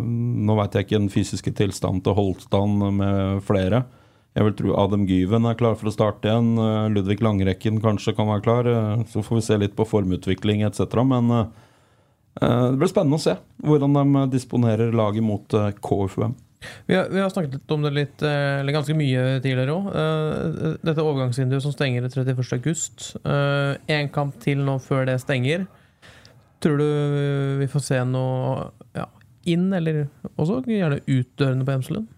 nå 0.48 0.58
veit 0.60 0.76
jeg 0.76 0.86
ikke 0.86 1.00
den 1.00 1.12
fysiske 1.12 1.54
tilstanden 1.58 2.04
til 2.04 2.18
Holstand 2.18 2.84
med 3.00 3.42
flere. 3.48 3.86
Jeg 4.36 4.46
vil 4.46 4.54
tro 4.58 4.74
Adam 4.78 5.06
Gyven 5.08 5.48
er 5.50 5.56
klar 5.58 5.74
for 5.78 5.90
å 5.90 5.94
starte 5.94 6.28
igjen. 6.28 6.52
Eh, 6.62 6.90
Ludvig 6.94 7.22
Langrekken 7.24 7.80
kanskje 7.82 8.14
kan 8.14 8.28
være 8.30 8.44
klar. 8.44 8.68
Eh, 8.70 9.06
så 9.10 9.24
får 9.24 9.40
vi 9.40 9.46
se 9.48 9.58
litt 9.64 9.74
på 9.78 9.88
formutvikling 9.88 10.62
etc. 10.68 11.00
Men 11.02 11.32
eh, 11.34 11.40
eh, 11.40 11.66
det 12.38 12.78
blir 12.78 12.90
spennende 12.90 13.18
å 13.18 13.22
se 13.22 13.34
hvordan 13.66 13.96
de 13.96 14.26
disponerer 14.36 14.92
laget 14.94 15.24
mot 15.26 15.56
eh, 15.58 15.72
KFUM. 15.82 16.36
Vi 16.88 16.96
har, 16.96 17.06
vi 17.10 17.20
har 17.22 17.30
snakket 17.30 17.54
litt 17.54 17.72
om 17.74 17.84
det 17.86 17.92
litt, 17.94 18.22
eh, 18.26 18.60
eller 18.60 18.74
ganske 18.74 18.96
mye 18.98 19.24
tidligere 19.44 19.74
òg. 19.74 19.88
Dette 20.86 21.04
overgangsvinduet 21.04 21.64
som 21.64 21.74
stenger 21.74 22.06
31.8. 22.10 23.18
Én 23.90 24.10
kamp 24.14 24.38
til 24.42 24.62
nå 24.66 24.78
før 24.82 25.06
det 25.10 25.18
stenger. 25.22 25.66
Tror 26.62 26.80
du 26.80 26.86
vi 27.60 27.70
får 27.70 27.84
se 27.86 27.98
noe 28.06 28.70
ja, 28.98 29.06
inn, 29.46 29.68
eller 29.74 30.06
også 30.34 30.60
gjerne 30.66 31.02
utdørende 31.06 31.66
på 31.66 31.76
Hemselund? 31.76 32.08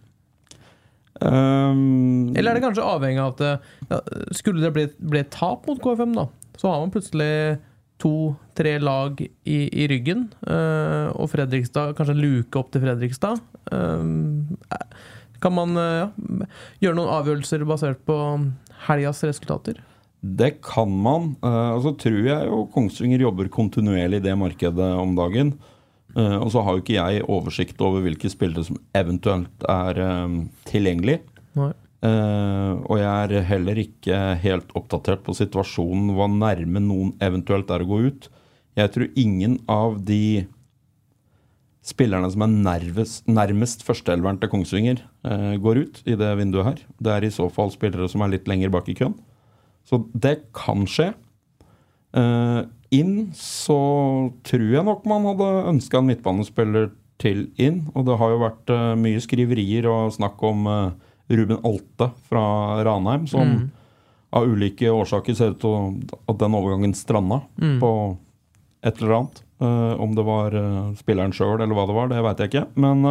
Um, 1.21 2.31
Eller 2.33 2.55
er 2.55 2.57
det 2.57 2.62
kanskje 2.65 2.85
avhengig 2.87 3.21
av 3.21 3.35
at 3.35 3.91
ja, 3.91 3.99
Skulle 4.33 4.62
det 4.62 4.71
bli, 4.73 4.87
bli 5.05 5.21
et 5.21 5.29
tap 5.35 5.67
mot 5.69 5.77
KFM, 5.83 6.15
da, 6.17 6.25
så 6.57 6.71
har 6.71 6.81
man 6.81 6.93
plutselig 6.95 7.59
to-tre 8.00 8.76
lag 8.83 9.21
i, 9.21 9.59
i 9.69 9.87
ryggen. 9.90 10.28
uh, 10.47 11.12
og 11.14 11.30
Fredrikstad, 11.33 11.95
kanskje 11.99 12.16
en 12.16 12.23
luke 12.25 12.61
opp 12.61 12.73
til 12.73 12.85
Fredrikstad. 12.85 13.40
Uh, 13.71 14.49
kan 15.40 15.54
man 15.57 15.73
eh, 15.80 16.02
ja, 16.02 16.09
gjøre 16.85 16.97
noen 16.99 17.12
avgjørelser 17.14 17.62
basert 17.64 18.02
på 18.04 18.16
helgas 18.85 19.23
resultater? 19.25 19.78
Det 20.21 20.50
kan 20.61 20.92
man. 20.92 21.30
Og 21.40 21.80
så 21.80 21.95
tror 21.97 22.19
jeg 22.26 22.50
jo 22.50 22.59
Kongsvinger 22.75 23.25
jobber 23.25 23.49
kontinuerlig 23.49 24.21
i 24.21 24.26
det 24.26 24.35
markedet 24.37 24.90
om 25.00 25.14
dagen. 25.16 25.54
Og 26.12 26.50
så 26.52 26.61
har 26.61 26.76
jo 26.76 26.83
ikke 26.83 26.99
jeg 26.99 27.25
oversikt 27.25 27.80
over 27.80 28.04
hvilke 28.04 28.28
spillere 28.28 28.66
som 28.69 28.76
eventuelt 29.00 29.64
er 29.64 30.02
tilgjengelig. 30.69 31.23
Nei. 31.57 31.73
Uh, 32.00 32.80
og 32.88 32.97
jeg 32.97 33.09
er 33.11 33.49
heller 33.50 33.80
ikke 33.83 34.19
helt 34.40 34.71
oppdatert 34.78 35.25
på 35.26 35.35
situasjonen, 35.37 36.14
hva 36.16 36.30
nærme 36.33 36.80
noen 36.80 37.12
eventuelt 37.21 37.71
er 37.75 37.85
å 37.85 37.90
gå 37.90 38.00
ut. 38.09 38.30
Jeg 38.78 38.95
tror 38.95 39.21
ingen 39.21 39.59
av 39.69 39.99
de 40.09 40.47
spillerne 41.85 42.28
som 42.33 42.45
er 42.45 42.54
nervest, 42.54 43.26
nærmest 43.28 43.85
førsteelveren 43.85 44.38
til 44.40 44.50
Kongsvinger, 44.52 45.00
går 45.64 45.80
ut 45.80 46.00
i 46.09 46.14
det 46.16 46.28
vinduet 46.38 46.66
her. 46.69 46.83
Det 47.02 47.12
er 47.12 47.26
i 47.26 47.33
så 47.35 47.49
fall 47.52 47.73
spillere 47.73 48.09
som 48.09 48.23
er 48.23 48.35
litt 48.35 48.49
lenger 48.49 48.73
bak 48.73 48.88
i 48.92 48.95
køen. 48.97 49.16
Så 49.88 50.04
det 50.14 50.37
kan 50.57 50.87
skje. 50.88 51.11
Uh, 52.16 52.66
inn 52.95 53.30
så 53.38 53.78
tror 54.47 54.66
jeg 54.66 54.87
nok 54.87 55.07
man 55.09 55.28
hadde 55.30 55.50
ønska 55.75 56.00
en 56.00 56.11
midtbanespiller 56.11 56.90
til 57.23 57.49
inn. 57.61 57.85
Og 57.95 58.07
det 58.09 58.19
har 58.21 58.35
jo 58.35 58.42
vært 58.45 58.73
uh, 58.75 58.95
mye 58.99 59.23
skriverier 59.23 59.88
og 59.90 60.14
snakk 60.16 60.42
om 60.47 60.69
uh, 60.71 61.10
Ruben 61.31 61.61
Alte 61.67 62.11
fra 62.29 62.43
Ranheim, 62.85 63.27
som 63.31 63.47
mm. 63.47 63.69
av 64.39 64.49
ulike 64.51 64.91
årsaker 64.91 65.37
ser 65.39 65.55
ut 65.55 65.61
til 65.63 65.77
at 66.27 66.41
den 66.41 66.57
overgangen 66.59 66.97
stranda 66.99 67.43
mm. 67.61 67.79
på 67.83 67.93
et 68.83 68.99
eller 69.01 69.17
annet. 69.19 69.43
om 70.01 70.15
det 70.17 70.25
var 70.25 70.55
spilleren 70.97 71.35
sjøl 71.37 71.61
eller 71.61 71.77
hva 71.77 71.85
det 71.87 71.97
var, 71.99 72.09
det 72.09 72.23
veit 72.25 72.39
jeg 72.41 72.49
ikke. 72.49 72.63
Men 72.81 73.05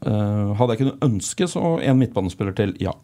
hadde 0.00 0.72
jeg 0.72 0.80
kunnet 0.80 1.04
ønske, 1.04 1.48
så 1.52 1.74
en 1.84 2.00
midtbanespiller 2.00 2.56
til, 2.56 2.72
ja. 2.80 2.94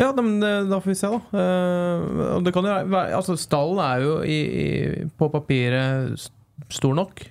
Ja, 0.00 0.10
men 0.16 0.40
da 0.40 0.80
får 0.80 0.90
vi 0.90 0.98
se, 0.98 1.10
da. 1.12 1.20
Uh, 1.30 2.40
det 2.42 2.52
kan 2.54 2.66
jo 2.66 2.76
være, 2.90 3.14
altså 3.14 3.36
Stallen 3.38 3.82
er 3.84 4.02
jo 4.02 4.14
i, 4.24 4.40
i, 4.42 4.68
på 5.18 5.28
papiret 5.30 6.30
stor 6.72 6.96
nok. 6.96 7.24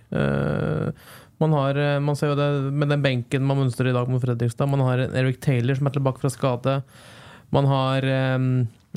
Man, 1.42 1.56
har, 1.58 1.78
man 2.06 2.18
ser 2.18 2.32
jo 2.32 2.38
det 2.40 2.50
med 2.70 2.92
den 2.94 3.02
benken 3.02 3.48
man 3.48 3.58
mønstrer 3.64 3.90
i 3.90 3.96
dag 3.96 4.10
mot 4.12 4.22
Fredrikstad. 4.22 4.70
Man 4.70 4.84
har 4.86 5.08
Eric 5.10 5.42
Taylor 5.42 5.80
som 5.80 5.90
er 5.90 5.96
tilbake 5.98 6.22
fra 6.22 6.30
skade. 6.30 6.76
Man 7.52 7.66
har 7.68 8.06
um, 8.38 8.52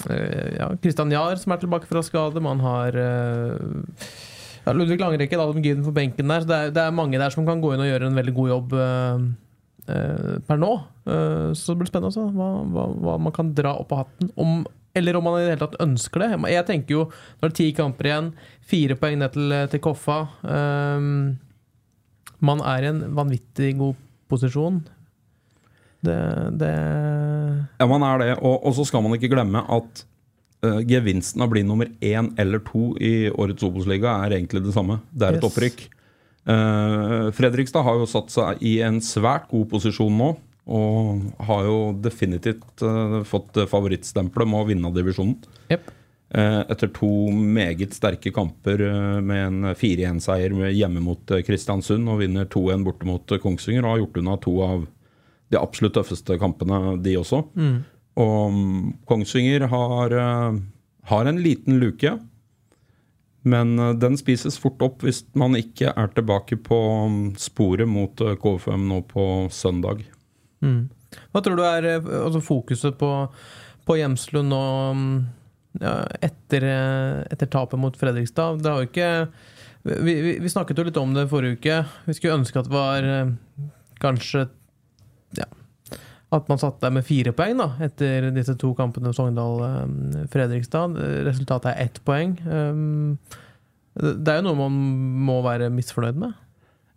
ja, 0.05 0.69
Christian 0.83 1.15
Jahr 1.15 1.41
som 1.41 1.55
er 1.55 1.63
tilbake 1.63 1.89
fra 1.89 2.03
skade. 2.05 2.43
Man 2.45 2.61
har 2.63 2.99
uh, 2.99 3.89
ja, 4.67 4.77
Ludvig 4.77 5.01
Langrekke, 5.01 5.41
Adam 5.41 5.65
Gyden 5.65 5.87
på 5.87 5.95
benken 5.97 6.31
der. 6.31 6.45
Det 6.45 6.59
er, 6.59 6.77
det 6.77 6.85
er, 6.85 6.95
mange 6.95 7.19
der 7.19 7.33
som 7.33 7.49
kan 7.49 7.65
gå 7.65 7.73
inn 7.75 7.83
og 7.87 7.91
gjøre 7.91 8.13
en 8.13 8.21
veldig 8.21 8.37
god 8.37 8.53
jobb. 8.53 8.77
Eh, 9.85 10.37
per 10.47 10.61
nå. 10.61 10.73
Eh, 11.05 11.51
så 11.53 11.75
det 11.75 11.83
blir 11.83 11.91
spennende 11.91 12.09
også, 12.13 12.31
hva, 12.33 12.49
hva, 12.73 12.87
hva, 13.05 13.19
man 13.21 13.35
kan 13.37 13.53
dra 13.57 13.75
opp 13.81 13.93
av 13.93 14.05
hatten. 14.05 14.31
Om, 14.41 14.65
eller 14.97 15.19
om 15.19 15.27
man 15.27 15.39
i 15.39 15.45
det 15.45 15.55
hele 15.55 15.65
tatt 15.65 15.81
ønsker 15.85 16.25
det. 16.25 16.31
Jeg 16.55 16.69
tenker 16.71 16.97
jo, 16.97 17.07
Når 17.41 17.49
det 17.49 17.53
er 17.53 17.59
ti 17.59 17.71
kamper 17.77 18.11
igjen, 18.11 18.31
fire 18.65 18.97
poeng 19.01 19.19
ned 19.21 19.35
til, 19.35 19.57
til 19.73 19.83
Koffa 19.85 20.19
um, 20.41 21.35
Man 22.45 22.61
er 22.65 22.85
i 22.85 22.91
en 22.91 23.01
vanvittig 23.17 23.75
god 23.81 24.01
posisjon. 24.31 24.83
Det, 26.05 26.17
det 26.61 26.73
Ja, 27.81 27.87
man 27.89 28.05
er 28.07 28.21
det. 28.21 28.33
Og, 28.41 28.59
og, 28.61 28.75
så 28.77 28.87
skal 28.89 29.05
man 29.05 29.17
ikke 29.17 29.33
glemme 29.33 29.65
at 29.65 30.05
uh, 30.67 30.81
gevinsten 30.85 31.43
av 31.43 31.49
å 31.49 31.55
bli 31.55 31.65
nummer 31.67 31.91
én 32.05 32.33
eller 32.41 32.63
to 32.67 32.93
i 33.01 33.31
årets 33.33 33.65
Obos-liga 33.67 34.19
er 34.25 34.39
egentlig 34.39 34.65
det 34.67 34.75
samme. 34.77 35.01
Det 35.13 35.29
er 35.29 35.39
et 35.39 35.45
yes. 35.45 35.51
opprykk. 35.51 35.85
Uh, 36.45 37.31
Fredrikstad 37.37 37.87
har 37.87 38.01
jo 38.01 38.09
satt 38.11 38.33
seg 38.35 38.65
i 38.65 38.77
en 38.85 39.01
svært 39.05 39.49
god 39.53 39.71
posisjon 39.73 40.21
nå. 40.21 40.35
Og 40.65 41.25
har 41.45 41.67
jo 41.67 41.79
definitivt 42.01 42.81
uh, 42.85 43.21
fått 43.29 43.59
favorittstempelet 43.69 44.49
med 44.49 44.63
å 44.63 44.69
vinne 44.71 44.93
divisjonen. 44.97 45.37
Yep. 45.73 45.93
Uh, 46.35 46.65
etter 46.67 46.91
to 46.91 47.09
meget 47.31 47.95
sterke 47.95 48.33
kamper 48.35 48.81
med 49.23 49.39
en 49.39 49.69
4-1-seier 49.79 50.55
hjemme 50.75 51.03
mot 51.05 51.31
Kristiansund 51.47 52.11
og 52.11 52.19
vinner 52.25 52.49
2-1 52.51 52.83
borte 52.87 53.07
mot 53.07 53.35
Kongsvinger. 53.43 53.85
Og 53.85 53.93
har 53.93 54.03
gjort 54.03 54.21
unna 54.23 54.37
to 54.43 54.55
av 54.67 54.87
de 55.55 55.61
absolutt 55.61 55.95
tøffeste 55.95 56.39
kampene, 56.43 56.97
de 57.05 57.15
også. 57.21 57.45
Mm. 57.55 57.77
Og 58.19 58.39
um, 58.51 58.95
Kongsvinger 59.07 59.69
har, 59.71 60.17
har 61.13 61.31
en 61.31 61.43
liten 61.45 61.79
luke. 61.79 62.17
Men 63.45 63.79
eh, 63.79 63.93
den 64.01 64.17
spises 64.19 64.59
fort 64.59 64.83
opp 64.85 65.05
hvis 65.05 65.23
man 65.37 65.57
ikke 65.59 65.93
er 65.93 66.13
tilbake 66.17 66.57
på 66.65 66.81
um, 67.05 67.19
sporet 67.37 67.89
mot 67.89 68.21
eh, 68.25 68.37
KFM 68.41 68.89
nå 68.89 69.03
på 69.11 69.25
søndag. 69.53 70.01
Mm. 70.65 70.89
Hva 71.31 71.43
tror 71.45 71.61
du 71.61 71.65
er 71.69 71.89
eh, 71.91 72.13
altså 72.23 72.41
fokuset 72.45 72.97
på, 73.01 73.11
på 73.85 73.99
Hjemslund 74.01 74.49
nå 74.49 74.63
etter, 75.75 76.67
etter, 77.31 77.51
tapet 77.51 77.81
mot 77.81 77.97
Fredrikstad? 77.99 78.63
Det 78.63 78.71
har 78.71 78.83
jo 78.83 78.91
ikke 78.91 79.11
vi, 79.85 80.15
vi, 80.15 80.39
vi, 80.41 80.49
snakket 80.49 80.79
jo 80.79 80.87
litt 80.87 81.01
om 81.01 81.13
det 81.17 81.27
forrige 81.29 81.59
uke. 81.59 81.81
Vi 82.07 82.17
skulle 82.17 82.39
ønske 82.39 82.61
at 82.61 82.71
det 82.71 82.73
var 82.73 83.09
kanskje 84.01 84.47
ja, 85.37 85.49
at 86.35 86.49
man 86.51 86.61
satt 86.61 86.81
der 86.83 86.95
med 86.95 87.07
fire 87.07 87.35
poeng 87.37 87.59
da, 87.61 87.69
etter 87.85 88.31
disse 88.35 88.57
to 88.61 88.73
kampene 88.79 89.13
Sogndal-Fredrikstad. 89.17 90.97
Resultatet 91.29 91.73
er 91.73 91.83
ett 91.85 92.01
poeng. 92.07 92.37
Det 93.95 94.33
er 94.33 94.41
jo 94.41 94.47
noe 94.49 94.59
man 94.59 94.81
må 95.29 95.39
være 95.45 95.71
misfornøyd 95.75 96.19
med? 96.25 96.33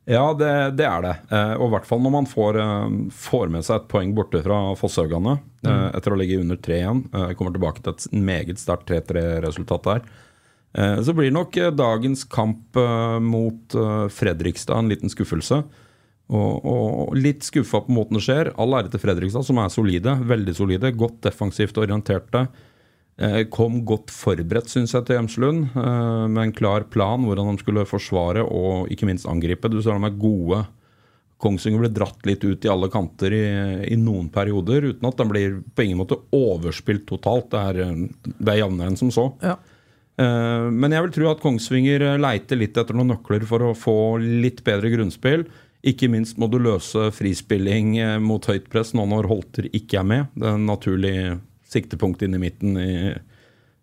Ja, 0.08 0.32
det, 0.34 0.52
det 0.80 0.86
er 0.88 1.02
det. 1.04 1.16
Eh, 1.36 1.54
og 1.58 1.68
i 1.68 1.74
hvert 1.74 1.88
fall 1.90 2.00
når 2.00 2.14
man 2.14 2.28
får, 2.32 2.58
eh, 2.64 2.92
får, 3.12 3.50
med 3.52 3.66
seg 3.68 3.82
et 3.82 3.90
poeng 3.92 4.14
borte 4.16 4.40
fra 4.46 4.60
Fosshaugane 4.80 5.34
eh, 5.36 5.68
mm. 5.68 5.98
etter 6.00 6.16
å 6.16 6.20
ligge 6.20 6.38
under 6.40 6.60
3 6.64 6.78
igjen. 6.78 7.02
Kommer 7.36 7.56
tilbake 7.56 7.84
til 7.84 7.92
et 7.92 8.06
meget 8.16 8.62
sterkt 8.62 8.88
3-3-resultat 8.88 9.90
der. 9.90 10.06
Eh, 10.80 11.02
så 11.04 11.16
blir 11.18 11.36
nok 11.36 11.60
dagens 11.76 12.24
kamp 12.32 12.80
mot 13.28 13.76
Fredrikstad 14.16 14.80
en 14.80 14.94
liten 14.94 15.12
skuffelse. 15.12 15.60
Og, 16.28 16.56
og, 16.68 17.12
litt 17.16 17.44
skuffa 17.48 17.84
på 17.84 17.96
måten 17.96 18.20
det 18.20 18.24
skjer. 18.24 18.54
All 18.60 18.80
ære 18.80 18.94
til 18.94 19.04
Fredrikstad, 19.04 19.44
som 19.48 19.60
er 19.60 19.76
solide. 19.76 20.16
Veldig 20.28 20.56
solide. 20.56 20.96
Godt 20.96 21.20
defensivt 21.28 21.84
orienterte. 21.84 22.46
Eh, 23.18 23.48
kom 23.50 23.80
godt 23.86 24.12
forberedt, 24.14 24.70
syns 24.70 24.94
jeg, 24.94 25.08
til 25.08 25.18
Hjemslund. 25.18 25.72
Eh, 25.74 26.26
med 26.30 26.42
en 26.44 26.54
klar 26.54 26.86
plan 26.94 27.24
hvordan 27.26 27.56
de 27.56 27.64
skulle 27.64 27.86
forsvare 27.90 28.44
og 28.46 28.92
ikke 28.94 29.10
minst 29.10 29.26
angripe. 29.30 29.72
Du 29.74 29.80
ser 29.82 29.98
de 29.98 30.06
er 30.06 30.20
gode. 30.22 30.62
Kongsvinger 31.42 31.82
ble 31.82 31.90
dratt 31.94 32.28
litt 32.30 32.46
ut 32.46 32.66
i 32.66 32.70
alle 32.70 32.90
kanter 32.94 33.34
i, 33.34 33.48
i 33.94 33.98
noen 33.98 34.30
perioder, 34.34 34.92
uten 34.94 35.10
at 35.10 35.18
de 35.18 35.28
blir 35.30 35.58
på 35.78 35.86
ingen 35.86 36.02
måte 36.02 36.20
overspilt 36.34 37.08
totalt. 37.10 37.50
Det 37.54 37.64
er, 37.72 38.06
det 38.38 38.54
er 38.54 38.62
jevnere 38.62 38.94
enn 38.94 39.02
som 39.02 39.14
så. 39.14 39.28
Ja. 39.42 39.58
Eh, 40.22 40.70
men 40.70 40.94
jeg 40.94 41.08
vil 41.08 41.18
tro 41.18 41.32
at 41.34 41.42
Kongsvinger 41.42 42.06
leiter 42.22 42.62
litt 42.62 42.78
etter 42.78 42.98
noen 42.98 43.16
nøkler 43.16 43.50
for 43.50 43.66
å 43.66 43.74
få 43.78 43.98
litt 44.22 44.62
bedre 44.66 44.94
grunnspill. 44.94 45.50
Ikke 45.90 46.10
minst 46.10 46.38
må 46.38 46.50
du 46.54 46.62
løse 46.62 47.10
frispilling 47.16 47.96
mot 48.22 48.46
høyt 48.50 48.66
press 48.70 48.94
nå 48.98 49.06
når 49.10 49.30
Holter 49.30 49.70
ikke 49.72 50.02
er 50.02 50.10
med. 50.10 50.34
Det 50.38 50.50
er 50.50 50.58
en 50.58 50.70
naturlig 50.70 51.20
siktepunkt 51.72 52.24
inn 52.26 52.38
i 52.38 52.42
midten 52.42 52.78
i, 52.82 52.92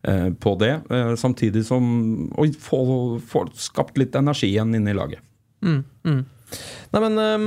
eh, 0.08 0.28
på 0.40 0.54
det. 0.60 0.74
Eh, 0.90 1.14
samtidig 1.20 1.64
som 1.66 2.30
å 2.34 2.46
få, 2.60 2.84
få, 3.20 3.46
skapt 3.58 3.98
litt 4.00 4.16
energi 4.18 4.52
igjen 4.52 4.74
inne 4.76 4.94
i 4.94 4.98
laget. 4.98 5.24
Mm, 5.64 5.82
mm. 6.04 6.22
Nei, 6.92 7.00
men 7.00 7.18
um, 7.18 7.44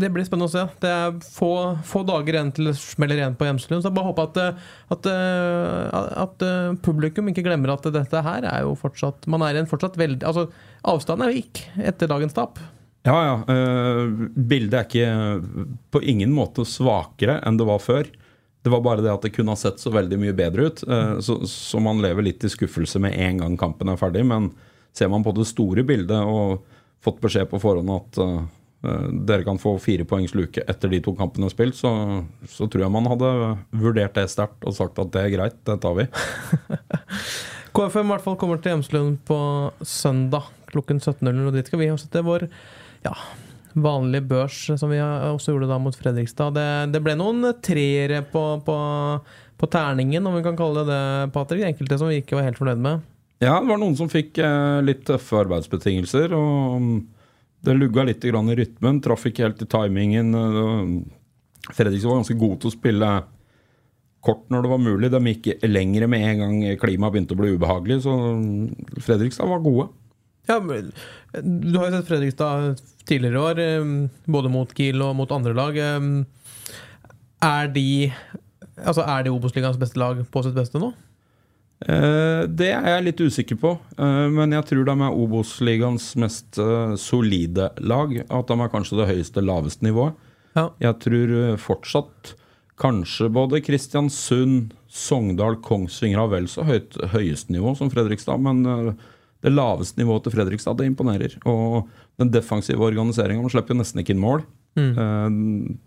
Det 0.00 0.08
blir 0.14 0.24
spennende 0.24 0.48
å 0.48 0.52
se. 0.52 0.62
Det 0.80 0.88
er 0.88 1.16
få, 1.34 1.50
få 1.86 2.04
dager 2.08 2.38
igjen 2.38 2.52
til 2.54 2.70
det 2.70 2.76
smeller 2.80 3.20
igjen 3.20 3.36
på 3.38 3.48
Hjemselund. 3.48 3.82
Så 3.82 3.90
jeg 3.90 3.98
bare 3.98 4.08
håper 4.08 4.28
at, 4.28 4.40
eh, 4.40 4.72
at, 4.94 5.10
at, 5.10 6.16
at, 6.24 6.46
publikum 6.84 7.28
ikke 7.32 7.44
glemmer 7.46 7.74
at 7.74 7.90
dette 7.94 8.24
her 8.24 8.46
er 8.48 8.64
jo 8.66 8.76
fortsatt 8.78 9.28
Man 9.30 9.44
er 9.44 9.58
i 9.58 9.62
en 9.62 9.70
fortsatt 9.70 9.98
veldig 10.00 10.24
Altså, 10.28 10.48
avstanden 10.88 11.28
er 11.28 11.36
vik 11.36 11.64
etter 11.90 12.10
dagens 12.10 12.36
tap. 12.36 12.62
Ja, 13.08 13.18
ja. 13.24 13.36
eh, 13.52 14.04
bildet 14.34 14.78
er 14.78 14.88
ikke 14.88 15.68
på 15.94 16.02
ingen 16.02 16.32
måte 16.34 16.66
svakere 16.68 17.38
enn 17.46 17.60
det 17.60 17.68
var 17.68 17.82
før. 17.82 18.08
Det 18.68 18.72
var 18.74 18.82
bare 18.84 19.00
det 19.00 19.08
at 19.08 19.22
det 19.24 19.30
kunne 19.32 19.54
ha 19.54 19.56
sett 19.56 19.80
så 19.80 19.88
veldig 19.94 20.18
mye 20.20 20.34
bedre 20.36 20.66
ut. 20.68 20.82
eh, 20.84 21.18
så, 21.24 21.38
så 21.48 21.80
man 21.80 22.02
lever 22.04 22.26
litt 22.26 22.44
i 22.44 22.50
skuffelse 22.52 23.00
med 23.00 23.16
en 23.16 23.40
gang 23.40 23.54
kampen 23.56 23.88
er 23.88 23.96
ferdig. 23.96 24.26
Men 24.28 24.50
ser 24.92 25.08
man 25.08 25.24
på 25.24 25.32
det 25.32 25.46
store 25.48 25.86
bildet 25.88 26.20
og 26.20 26.66
fått 27.00 27.22
beskjed 27.22 27.48
på 27.48 27.60
forhånd 27.62 27.94
at 27.94 28.20
eh, 28.20 28.42
eh, 28.90 29.06
dere 29.30 29.46
kan 29.46 29.60
få 29.62 29.72
fire 29.80 30.04
poengs 30.04 30.36
luke 30.36 30.60
etter 30.68 30.92
de 30.92 31.00
to 31.00 31.16
kampene 31.16 31.48
spilt, 31.48 31.78
så, 31.80 31.94
så 32.44 32.68
tror 32.68 32.84
jeg 32.84 32.92
man 32.92 33.08
hadde 33.08 33.32
vurdert 33.72 34.20
det 34.20 34.28
sterkt 34.34 34.68
og 34.68 34.76
sagt 34.76 35.00
at 35.00 35.16
det 35.16 35.24
er 35.24 35.34
greit, 35.38 35.58
det 35.64 35.80
tar 35.80 35.96
vi. 35.96 36.08
KFM 37.78 38.04
i 38.04 38.12
hvert 38.12 38.28
fall 38.28 38.36
kommer 38.36 38.60
til 38.60 38.74
Hjemslund 38.74 39.16
på 39.24 39.40
søndag 39.80 40.52
klokken 40.68 41.00
17.00, 41.00 41.46
og 41.46 41.56
dit 41.56 41.72
skal 41.72 41.86
vi 41.86 41.92
sette 41.96 42.26
vår 42.26 42.50
ja, 43.06 43.16
vanlige 43.74 44.26
børs, 44.30 44.56
som 44.80 44.90
vi 44.92 45.00
også 45.02 45.52
gjorde 45.52 45.68
da 45.70 45.78
mot 45.82 45.96
Fredrikstad. 45.96 46.56
Det, 46.56 46.68
det 46.94 47.02
ble 47.04 47.14
noen 47.18 47.52
treere 47.64 48.22
på, 48.32 48.42
på, 48.64 48.78
på 49.58 49.70
terningen, 49.72 50.26
om 50.26 50.36
vi 50.38 50.44
kan 50.46 50.58
kalle 50.58 50.84
det 50.86 50.96
det, 50.96 51.30
Patrick. 51.34 51.66
Enkelte 51.68 52.00
som 52.00 52.10
vi 52.10 52.20
ikke 52.22 52.38
var 52.38 52.48
helt 52.48 52.60
fornøyd 52.60 52.82
med. 52.84 53.06
Ja, 53.38 53.54
det 53.60 53.70
var 53.70 53.78
noen 53.78 53.94
som 53.98 54.10
fikk 54.10 54.40
eh, 54.42 54.80
litt 54.82 55.04
tøffe 55.06 55.38
arbeidsbetingelser. 55.44 56.34
og 56.34 56.82
mm, 56.82 56.98
Det 57.66 57.76
lugga 57.76 58.06
litt 58.08 58.24
i 58.26 58.32
rytmen, 58.32 59.02
traff 59.04 59.26
ikke 59.30 59.46
helt 59.46 59.62
i 59.62 59.70
timingen. 59.70 60.34
eh, 60.34 61.72
Fredrikstad 61.74 62.08
var 62.08 62.22
ganske 62.22 62.38
god 62.40 62.56
til 62.60 62.70
å 62.70 62.74
spille 62.74 63.12
kort 64.24 64.48
når 64.50 64.64
det 64.64 64.72
var 64.72 64.82
mulig. 64.82 65.10
De 65.12 65.20
gikk 65.32 65.64
lengre 65.68 66.08
med 66.10 66.26
en 66.26 66.42
gang 66.42 66.58
klimaet 66.80 67.14
begynte 67.14 67.36
å 67.36 67.40
bli 67.42 67.54
ubehagelig. 67.54 68.02
Så 68.06 68.14
mm, 68.16 69.00
Fredrikstad 69.04 69.50
var 69.50 69.62
gode. 69.62 69.88
Ja, 70.48 70.58
Du 70.60 71.78
har 71.78 71.90
jo 71.90 71.92
sett 71.92 72.08
Fredrikstad 72.08 72.80
tidligere 73.08 73.40
år, 73.40 73.58
både 74.24 74.50
mot 74.52 74.72
Kiel 74.76 75.02
og 75.04 75.14
mot 75.16 75.32
andre 75.32 75.52
lag. 75.56 75.76
Er 77.44 77.68
de 77.72 78.12
Altså, 78.78 79.02
er 79.02 79.24
de 79.26 79.32
Obos-ligaens 79.34 79.78
beste 79.80 79.98
lag 79.98 80.20
på 80.30 80.42
sitt 80.44 80.54
beste 80.54 80.78
nå? 80.78 80.92
Eh, 81.86 82.46
Det 82.46 82.72
er 82.74 82.86
jeg 82.90 83.04
litt 83.06 83.20
usikker 83.22 83.58
på, 83.60 83.72
eh, 83.98 84.28
men 84.34 84.52
jeg 84.54 84.66
tror 84.70 84.84
de 84.86 84.94
er 84.94 85.18
Obos-ligaens 85.24 86.16
mest 86.18 86.58
eh, 86.58 86.94
solide 86.98 87.70
lag. 87.78 88.14
At 88.28 88.50
de 88.50 88.58
er 88.58 88.72
kanskje 88.72 88.98
det 88.98 89.08
høyeste 89.12 89.44
laveste 89.44 89.86
nivået. 89.86 90.14
Ja. 90.56 90.70
Jeg 90.80 90.98
tror 91.04 91.56
fortsatt 91.58 92.34
kanskje 92.78 93.28
både 93.30 93.60
Kristiansund, 93.62 94.72
Sogndal, 94.88 95.58
Kongsvinger 95.62 96.22
har 96.22 96.30
vel 96.32 96.46
så 96.48 96.64
høyt 96.66 96.96
høyeste 97.12 97.52
nivå 97.52 97.74
som 97.76 97.90
Fredrikstad, 97.92 98.40
men 98.40 98.96
det 99.44 99.52
laveste 99.54 100.00
nivået 100.00 100.24
til 100.26 100.34
Fredrikstad, 100.34 100.78
det 100.80 100.88
imponerer. 100.90 101.36
Og 101.46 101.86
den 102.18 102.32
defensive 102.34 102.82
organiseringa, 102.82 103.42
man 103.44 103.52
slipper 103.52 103.74
jo 103.74 103.80
nesten 103.82 104.02
ikke 104.02 104.16
inn 104.16 104.22
mål. 104.22 104.42
Mm. 104.78 105.78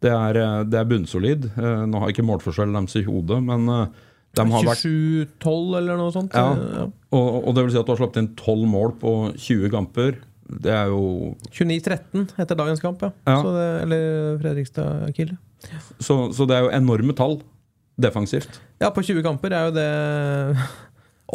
Det 0.00 0.12
er, 0.12 0.38
eh, 0.40 0.62
det 0.68 0.78
er 0.80 0.88
bunnsolid. 0.88 1.50
Eh, 1.56 1.82
Nå 1.88 2.00
har 2.00 2.08
jeg 2.08 2.18
ikke 2.18 2.28
målforskjell 2.28 2.72
deres 2.76 2.96
i 3.00 3.04
hodet, 3.04 3.40
men 3.44 3.68
eh, 3.68 4.00
de 4.38 4.46
har 4.46 4.66
vært 4.68 4.84
27-12 4.84 5.76
eller 5.80 5.98
noe 5.98 6.14
sånt? 6.14 6.36
Ja. 6.36 6.86
Og, 7.10 7.28
og 7.42 7.54
det 7.56 7.64
vil 7.66 7.72
si 7.74 7.80
at 7.80 7.88
du 7.88 7.92
har 7.92 8.00
sluppet 8.00 8.20
inn 8.22 8.32
12 8.38 8.66
mål 8.70 8.92
på 9.00 9.14
20 9.34 9.72
kamper. 9.74 10.20
Det 10.50 10.72
er 10.74 10.90
jo 10.90 11.34
29-13 11.50 12.36
etter 12.42 12.58
dagens 12.58 12.82
kamp, 12.82 13.02
ja. 13.04 13.10
Ja. 13.26 13.38
Så 13.42 13.54
det, 13.54 13.66
eller 13.84 14.04
Fredrikstad-Kiel. 14.42 15.34
så, 16.00 16.20
så 16.34 16.46
det 16.48 16.56
er 16.56 16.66
jo 16.66 16.72
enorme 16.78 17.14
tall 17.18 17.40
defensivt. 18.00 18.60
Ja, 18.80 18.88
på 18.94 19.02
20 19.04 19.22
kamper 19.26 19.52
er 19.52 19.68
jo 19.68 19.74
det 19.76 19.88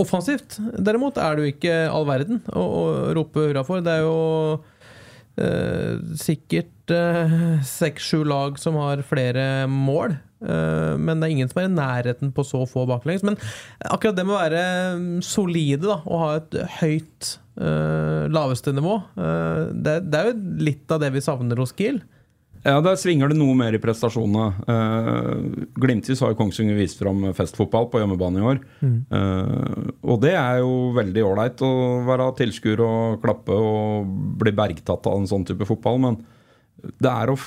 offensivt. 0.01 0.57
Derimot 0.77 1.17
er 1.21 1.35
det 1.35 1.43
jo 1.43 1.53
ikke 1.55 1.75
all 1.89 2.07
verden 2.09 2.41
å, 2.51 2.63
å 2.63 2.85
rope 3.17 3.47
hurra 3.47 3.65
for. 3.67 3.83
Det 3.85 3.97
er 3.97 4.05
jo 4.05 4.63
eh, 5.41 5.99
sikkert 6.19 6.71
seks-sju 7.65 8.23
lag 8.27 8.59
som 8.61 8.77
har 8.77 9.01
flere 9.07 9.65
mål. 9.71 10.17
eh, 10.45 10.93
men 10.97 11.19
det 11.19 11.27
er 11.27 11.33
ingen 11.33 11.49
som 11.49 11.61
er 11.61 11.69
i 11.69 11.73
nærheten 11.73 12.33
på 12.35 12.45
så 12.45 12.65
få 12.69 12.85
baklengs. 12.89 13.23
Men 13.25 13.39
akkurat 13.89 14.17
det 14.17 14.25
med 14.27 14.35
å 14.35 14.41
være 14.43 14.65
mm, 14.99 15.21
solide 15.25 15.87
da, 15.87 15.99
og 16.05 16.21
ha 16.21 16.29
et 16.39 16.59
høyt 16.79 17.31
eh, 17.57 18.27
laveste 18.29 18.75
nivå, 18.75 18.99
eh, 19.17 19.63
det, 19.73 19.99
det 20.11 20.21
er 20.21 20.29
jo 20.31 20.67
litt 20.69 20.93
av 20.93 21.01
det 21.03 21.13
vi 21.15 21.23
savner 21.25 21.61
hos 21.63 21.73
Kiel. 21.77 22.03
Ja, 22.65 22.79
Der 22.81 22.97
svinger 22.97 23.29
det 23.29 23.37
noe 23.37 23.53
mer 23.57 23.75
i 23.77 23.81
prestasjonene. 23.81 24.45
Uh, 24.65 25.65
Glimtvis 25.77 26.23
har 26.23 26.33
jo 26.33 26.39
Kongsvinger 26.39 26.79
vist 26.79 26.97
fram 26.97 27.27
festfotball 27.37 27.91
på 27.91 28.01
hjemmebane 28.01 28.41
i 28.41 28.47
år. 28.49 28.61
Eh, 28.81 29.91
og 30.01 30.17
det 30.23 30.33
er 30.33 30.63
jo 30.63 30.89
veldig 30.95 31.25
ålreit 31.27 31.61
å 31.65 31.71
være 32.07 32.31
tilskuer 32.39 32.81
og 32.81 33.21
klappe 33.21 33.53
og 33.53 34.09
bli 34.41 34.53
bergtatt 34.55 35.05
av 35.11 35.19
en 35.19 35.29
sånn 35.29 35.45
type 35.45 35.67
fotball, 35.69 36.01
men 36.07 36.19
det 37.01 37.11
er 37.11 37.31
å 37.31 37.37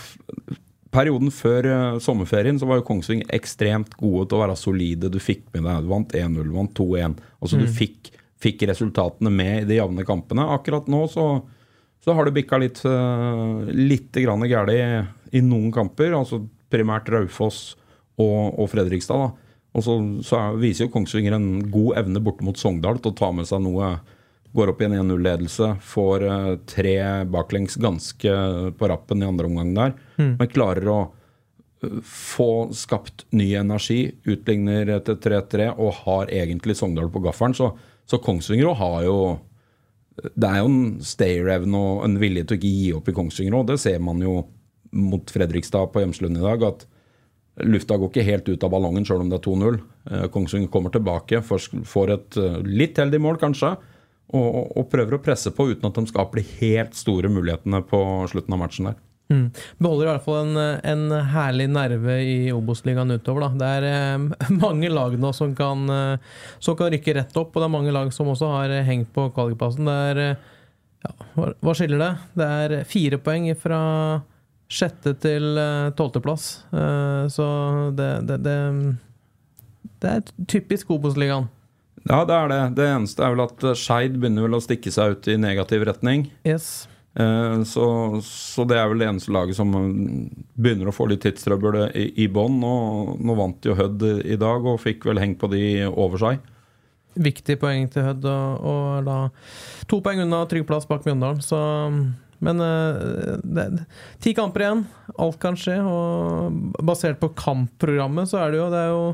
Perioden 0.88 1.28
før 1.35 1.66
uh, 1.68 1.98
sommerferien 2.00 2.57
så 2.57 2.64
var 2.68 2.78
jo 2.78 2.87
Kongsvinger 2.88 3.28
ekstremt 3.37 3.92
gode 4.00 4.24
til 4.31 4.38
å 4.38 4.40
være 4.40 4.54
solide. 4.57 5.11
Du 5.12 5.18
fikk 5.20 5.44
med 5.52 5.66
deg 5.66 5.85
Du 5.85 5.90
vant 5.90 6.14
1-0, 6.16 6.48
vant 6.54 6.72
2-1. 6.78 7.18
Altså 7.42 7.61
Du 7.61 7.66
fikk, 7.68 8.09
fikk 8.40 8.64
resultatene 8.70 9.33
med 9.33 9.66
i 9.66 9.68
de 9.68 9.76
jevne 9.76 10.07
kampene. 10.09 10.46
Akkurat 10.54 10.88
nå 10.88 11.02
så, 11.12 11.26
så 12.04 12.14
har 12.14 12.28
det 12.28 12.37
bikka 12.37 12.61
litt, 12.62 12.80
uh, 12.87 13.66
litt 13.68 14.14
galt 14.14 14.72
i, 14.72 14.80
i 15.38 15.42
noen 15.44 15.72
kamper. 15.74 16.14
Altså 16.16 16.40
primært 16.72 17.08
Raufoss 17.12 17.76
og, 18.18 18.58
og 18.58 18.68
Fredrikstad. 18.72 19.26
da. 19.26 19.48
Og 19.76 19.84
så, 19.84 19.96
så 20.26 20.38
er, 20.38 20.61
viser 20.62 20.87
jo 20.87 20.92
Kongsvinger 20.94 21.37
en 21.37 21.50
god 21.70 22.00
evne 22.02 22.22
borte 22.24 22.46
mot 22.46 22.58
Sogndal 22.58 23.00
til 23.02 23.12
å 23.12 23.18
ta 23.18 23.30
med 23.34 23.48
seg 23.48 23.62
noe. 23.64 23.98
Går 24.56 24.72
opp 24.72 24.80
i 24.80 24.87
en 24.88 24.96
1-0-ledelse, 25.02 25.74
får 25.84 26.24
eh, 26.24 26.52
tre 26.70 26.96
baklengs 27.28 27.76
ganske 27.76 28.32
på 28.80 28.88
rappen 28.88 29.20
i 29.20 29.28
andre 29.28 29.50
omgang 29.50 29.74
der. 29.76 29.92
Men 30.40 30.50
klarer 30.50 30.88
å 30.88 31.00
eh, 31.84 31.98
få 32.00 32.70
skapt 32.74 33.26
ny 33.37 33.50
energi, 33.61 34.00
utligner 34.24 34.94
etter 34.96 35.20
3-3 35.20 35.68
og 35.76 36.00
har 36.06 36.32
egentlig 36.32 36.78
Sogndal 36.80 37.12
på 37.12 37.22
gaffelen. 37.26 37.56
Så, 37.58 37.74
så 38.08 38.22
Kongsvinger 38.24 38.72
har 38.80 39.04
jo 39.04 39.18
Det 40.18 40.48
er 40.48 40.61
jo 40.62 40.68
en 40.70 41.00
stay-evne 41.04 41.78
og 41.78 42.04
en 42.07 42.16
vilje 42.18 42.44
til 42.44 42.57
å 42.57 42.59
ikke 42.59 42.74
gi 42.74 42.92
opp 42.96 43.11
i 43.11 43.14
Kongsvinger 43.16 43.59
òg. 43.59 43.66
Det 43.70 43.78
ser 43.83 43.98
man 44.02 44.22
jo 44.24 44.40
mot 44.92 45.31
Fredrikstad 45.31 45.92
på 45.92 46.02
Hjemslund 46.02 46.38
i 46.40 46.44
dag. 46.46 46.62
at 46.64 46.87
Lufta 47.66 47.96
går 47.98 48.11
ikke 48.12 48.24
helt 48.26 48.48
ut 48.48 48.64
av 48.64 48.70
ballongen 48.70 49.04
sjøl 49.07 49.24
om 49.24 49.31
det 49.31 49.40
er 49.40 49.46
2-0. 49.48 49.78
Eh, 50.11 50.26
Kongsvinger 50.31 50.70
kommer 50.70 50.94
tilbake, 50.94 51.40
får 51.42 52.12
et 52.14 52.37
eh, 52.38 52.59
litt 52.62 53.00
heldig 53.00 53.18
mål 53.20 53.38
kanskje, 53.42 53.72
og- 54.33 54.76
og 54.76 54.90
prøver 54.90 55.16
å 55.16 55.22
presse 55.22 55.50
på 55.50 55.66
uten 55.72 55.87
at 55.88 55.94
de 55.94 56.07
skaper 56.07 56.37
de 56.37 56.46
helt 56.61 56.94
store 56.94 57.28
mulighetene 57.28 57.83
på 57.83 58.28
slutten 58.31 58.54
av 58.54 58.59
matchen 58.62 58.85
der. 58.90 58.96
Mm. 59.28 59.50
Beholder 59.76 60.06
i 60.06 60.10
hvert 60.14 60.24
fall 60.24 60.38
en, 60.46 60.60
en 60.88 61.26
herlig 61.32 61.66
nerve 61.68 62.14
i 62.24 62.36
Obos-ligaen 62.54 63.12
utover. 63.12 63.44
Da. 63.44 63.50
Det 63.60 63.72
er 63.78 63.88
eh, 63.88 64.52
mange 64.64 64.88
lag 64.92 65.18
nå 65.20 65.32
som 65.36 65.52
kan, 65.56 65.84
eh, 65.92 66.38
som 66.64 66.78
kan 66.78 66.92
rykke 66.94 67.18
rett 67.20 67.36
opp, 67.36 67.52
og 67.52 67.60
det 67.60 67.68
er 67.68 67.74
mange 67.74 67.92
lag 67.94 68.12
som 68.14 68.30
også 68.32 68.52
har 68.54 68.72
eh, 68.72 68.86
hengt 68.88 69.12
på 69.16 69.28
kvalikplassen. 69.36 69.88
Det 69.88 69.98
er 70.12 70.22
eh, 70.24 70.48
ja, 71.04 71.12
hva, 71.36 71.52
hva 71.60 71.76
skiller 71.76 72.02
det? 72.02 72.10
Det 72.40 72.48
er 72.62 72.76
fire 72.88 73.20
poeng 73.22 73.52
fra 73.60 73.82
sjette 74.68 75.14
til 75.20 75.60
tolvteplass. 75.96 76.48
Eh, 76.72 77.22
så 77.32 77.46
det, 77.96 78.10
det, 78.28 78.42
det 78.44 78.58
Det 79.98 80.10
er 80.16 80.26
typisk 80.48 80.90
Obos-ligaen. 80.94 81.48
Ja, 82.08 82.22
det 82.24 82.32
er 82.34 82.48
det. 82.48 82.60
Det 82.78 82.84
eneste 82.88 83.24
er 83.26 83.34
vel 83.34 83.44
at 83.44 83.64
Skeid 83.76 84.16
begynner 84.16 84.46
vel 84.46 84.56
å 84.56 84.64
stikke 84.64 84.92
seg 84.94 85.18
ut 85.18 85.28
i 85.28 85.36
negativ 85.36 85.84
retning. 85.84 86.30
Yes. 86.48 86.86
Eh, 87.18 87.62
Så, 87.66 87.85
så 88.22 88.64
det 88.68 88.76
er 88.78 88.87
vel 88.90 89.02
det 89.02 89.09
eneste 89.11 89.33
laget 89.35 89.59
som 89.59 89.72
mm, 89.74 90.44
begynner 90.54 90.90
å 90.90 90.94
få 90.94 91.09
litt 91.11 91.24
tidstrøbbel 91.26 91.81
i, 91.90 92.07
i 92.24 92.28
bånn. 92.31 92.61
Nå, 92.62 93.35
vant 93.38 93.66
jo 93.66 93.74
Hødd 93.78 94.04
i 94.22 94.38
dag 94.38 94.66
og 94.70 94.78
fikk 94.85 95.09
vel 95.11 95.18
hengt 95.22 95.40
på 95.42 95.50
de 95.50 95.62
over 95.90 96.22
seg. 96.22 96.46
Viktig 97.18 97.57
poeng 97.59 97.88
til 97.90 98.07
Hødd, 98.07 98.28
å 98.28 98.74
la 99.02 99.18
to 99.90 99.98
poeng 100.04 100.22
unna 100.22 100.44
trygg 100.46 100.68
plass 100.68 100.87
bak 100.87 101.02
Mjøndalen. 101.09 101.42
Så 101.42 101.59
Men 102.44 102.62
eh, 102.62 103.35
det, 103.42 103.66
ti 104.22 104.31
kamper 104.38 104.62
igjen. 104.62 104.87
Alt 105.18 105.40
kan 105.42 105.59
skje. 105.59 105.81
Og 105.83 106.78
basert 106.87 107.18
på 107.18 107.33
kampprogrammet, 107.35 108.31
så 108.31 108.44
er 108.44 108.54
det 108.54 108.62
jo 108.62 108.70
Det 108.70 108.85
er 108.85 108.92
jo 108.94 109.04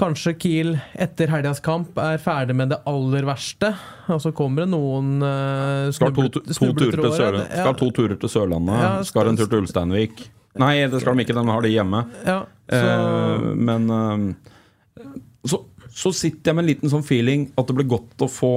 Kanskje 0.00 0.32
Kiel 0.42 0.72
etter 0.98 1.30
helgas 1.30 1.60
kamp 1.62 1.98
er 2.02 2.16
ferdig 2.18 2.56
med 2.58 2.72
det 2.72 2.80
aller 2.90 3.26
verste. 3.28 3.70
Og 4.10 4.18
så 4.24 4.32
kommer 4.34 4.64
det 4.64 4.72
noen 4.72 5.20
uh, 5.22 5.92
Skal 5.94 6.14
to, 6.16 6.26
to, 6.34 6.42
turer 6.50 6.98
til 6.98 7.12
Sørlandet. 7.14 7.52
Skal 7.60 7.76
to 7.78 7.90
turer 7.94 8.18
til 8.18 8.32
Sørlandet. 8.32 8.80
Ja, 8.82 8.94
skal 9.06 9.30
en 9.30 9.38
tur 9.38 9.46
til 9.46 9.62
Ulsteinvik. 9.62 10.24
Nei, 10.58 10.74
det 10.90 11.02
skal 11.02 11.18
de 11.18 11.26
ikke. 11.26 11.36
De 11.36 11.46
har 11.50 11.62
det 11.66 11.74
hjemme. 11.74 12.02
Ja, 12.26 12.40
så, 12.70 12.82
Eh, 12.84 13.42
men 13.54 13.90
eh, 13.92 15.04
så, 15.44 15.58
så 15.92 16.12
sitter 16.16 16.50
jeg 16.50 16.56
med 16.56 16.64
en 16.64 16.70
liten 16.70 16.92
sånn 16.92 17.04
feeling 17.04 17.50
at 17.60 17.68
det 17.68 17.76
ble 17.76 17.84
godt 17.90 18.24
å 18.24 18.30
få 18.30 18.54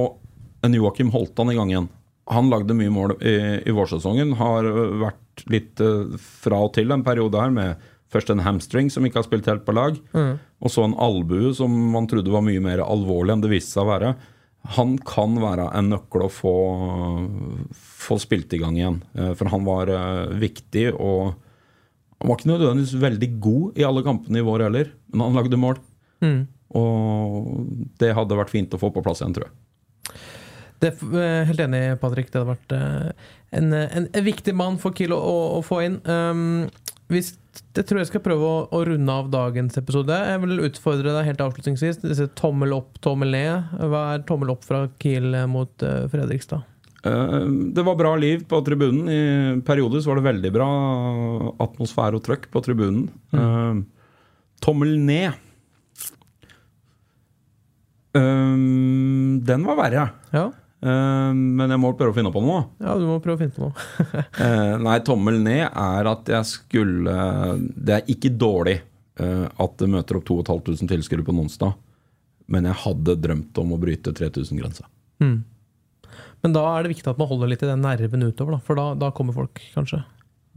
en 0.64 0.74
Joakim 0.74 1.12
Holtan 1.12 1.52
i 1.52 1.56
gang 1.58 1.72
igjen. 1.72 1.90
Han 2.32 2.50
lagde 2.52 2.76
mye 2.76 2.92
mål 2.92 3.16
i, 3.20 3.36
i 3.68 3.74
vårsesongen. 3.74 4.34
Har 4.40 4.68
eh, 4.68 4.96
vært 5.04 5.44
litt 5.52 5.80
eh, 5.84 6.16
fra 6.18 6.62
og 6.66 6.74
til 6.76 6.92
en 6.94 7.04
periode 7.06 7.40
her 7.40 7.54
med 7.54 7.88
først 8.12 8.30
en 8.32 8.40
hamstring 8.46 8.88
som 8.90 9.04
ikke 9.04 9.20
har 9.20 9.26
spilt 9.28 9.46
helt 9.50 9.64
på 9.66 9.74
lag, 9.76 9.98
Mm. 10.14 10.38
og 10.64 10.70
så 10.72 10.84
en 10.84 10.94
albue 10.98 11.52
som 11.54 11.70
man 11.92 12.06
trodde 12.08 12.30
var 12.32 12.42
mye 12.46 12.60
mer 12.64 12.78
alvorlig 12.84 13.32
enn 13.34 13.42
det 13.44 13.50
viste 13.52 13.74
seg 13.76 13.84
å 13.84 13.92
være. 13.92 14.14
han 14.74 14.96
kan 14.98 15.36
være 15.40 15.68
en 15.78 15.88
nøkkel 15.92 16.24
å 16.26 16.28
få, 16.34 16.52
få 17.72 18.18
spilt 18.20 18.52
i 18.52 18.58
gang 18.60 18.76
igjen. 18.76 18.98
Eh, 19.14 19.30
For 19.38 19.48
han 19.52 19.64
var 19.64 19.88
eh, 19.92 20.34
viktig, 20.40 20.90
og 20.98 21.34
han 22.18 22.28
var 22.28 22.36
ikke 22.40 22.50
nødvendigvis 22.50 22.96
veldig 23.00 23.28
god 23.40 23.78
i 23.78 23.86
alle 23.86 24.02
kampene 24.04 24.40
i 24.42 24.44
vår 24.44 24.66
heller, 24.66 24.90
men 25.12 25.24
han 25.28 25.38
lagde 25.38 25.60
mål. 25.62 25.78
Mm. 26.24 26.40
Og 26.76 27.94
det 28.02 28.10
hadde 28.18 28.36
vært 28.36 28.52
fint 28.52 28.74
å 28.76 28.80
få 28.82 28.90
på 28.92 29.02
plass 29.06 29.22
igjen, 29.22 29.36
tror 29.38 29.48
jeg. 29.48 30.18
Det 30.82 30.92
eh, 31.06 31.44
helt 31.48 31.62
enig, 31.64 31.82
Patrick. 32.02 32.28
Det 32.30 32.38
hadde 32.42 32.52
vært 32.56 32.74
en, 32.78 33.72
en, 33.72 34.08
en 34.12 34.24
viktig 34.26 34.54
mann 34.58 34.76
for 34.82 34.94
Kiel 34.94 35.14
å, 35.16 35.18
å, 35.22 35.38
å 35.58 35.62
få 35.66 35.80
inn. 35.86 35.96
Um, 36.04 36.68
hvis, 37.08 37.30
jeg 37.76 37.86
tror 37.88 38.02
jeg 38.02 38.08
skal 38.10 38.22
prøve 38.24 38.44
å, 38.44 38.56
å 38.68 38.80
runde 38.84 39.14
av 39.14 39.30
dagens 39.32 39.78
episode. 39.80 40.12
Jeg 40.28 40.42
vil 40.42 40.64
utfordre 40.66 41.14
deg 41.16 41.30
helt 41.30 41.40
avslutningsvis. 41.40 42.02
Disse 42.04 42.26
tommel 42.36 42.74
opp, 42.76 42.98
tommel 43.04 43.32
ned. 43.32 43.70
Hva 43.80 44.02
er 44.12 44.26
tommel 44.28 44.52
opp 44.52 44.66
fra 44.68 44.82
Kiel 45.00 45.32
mot 45.48 45.72
uh, 45.86 46.04
Fredrikstad? 46.12 46.66
Uh, 47.06 47.48
Det 47.72 47.84
var 47.86 47.96
bra 47.96 48.12
liv 48.20 48.44
på 48.50 48.60
tribunen. 48.66 49.08
I 49.08 49.22
perioder 49.64 50.04
så 50.04 50.12
var 50.12 50.20
det 50.20 50.28
veldig 50.28 50.52
bra 50.58 50.68
atmosfære 51.64 52.20
og 52.20 52.26
trøkk 52.28 52.48
på 52.52 52.64
tribunen. 52.66 53.08
Eh, 53.32 53.84
Tommel 54.64 54.96
ned. 55.00 55.44
Den 58.18 59.68
var 59.68 59.76
verre. 59.78 60.08
Ja, 60.34 60.48
Men 60.80 61.72
jeg 61.72 61.80
må 61.82 61.88
prøve 61.98 62.12
å 62.12 62.14
finne 62.14 62.30
på 62.30 62.42
noe. 62.44 62.60
ja 62.78 62.92
du 63.00 63.06
må 63.08 63.16
prøve 63.22 63.34
å 63.34 63.40
finne 63.40 63.54
på 63.56 63.66
noe. 63.66 64.24
Eh, 64.44 64.74
Nei, 64.78 64.98
tommel 65.02 65.40
ned 65.42 65.64
er 65.66 66.08
at 66.10 66.28
jeg 66.30 66.46
skulle 66.46 67.14
Det 67.74 67.96
er 67.96 68.12
ikke 68.12 68.30
dårlig 68.38 68.76
eh, 69.18 69.46
at 69.48 69.74
det 69.80 69.88
møter 69.90 70.20
opp 70.20 70.28
2500 70.30 70.86
tilskuere 70.92 71.26
på 71.26 71.34
onsdag, 71.34 71.74
men 72.46 72.68
jeg 72.70 72.78
hadde 72.84 73.16
drømt 73.24 73.58
om 73.58 73.74
å 73.74 73.80
bryte 73.82 74.14
3000-grensa. 74.14 74.86
Mm. 75.24 75.40
Men 76.46 76.54
da 76.54 76.62
er 76.76 76.86
det 76.86 76.94
viktig 76.94 77.10
at 77.10 77.18
man 77.18 77.28
holder 77.30 77.50
litt 77.50 77.64
i 77.66 77.70
den 77.70 77.82
nerven 77.82 78.22
utover, 78.28 78.54
da, 78.54 78.62
for 78.62 78.78
da, 78.78 78.86
da 78.98 79.10
kommer 79.14 79.34
folk, 79.34 79.58
kanskje. 79.74 80.04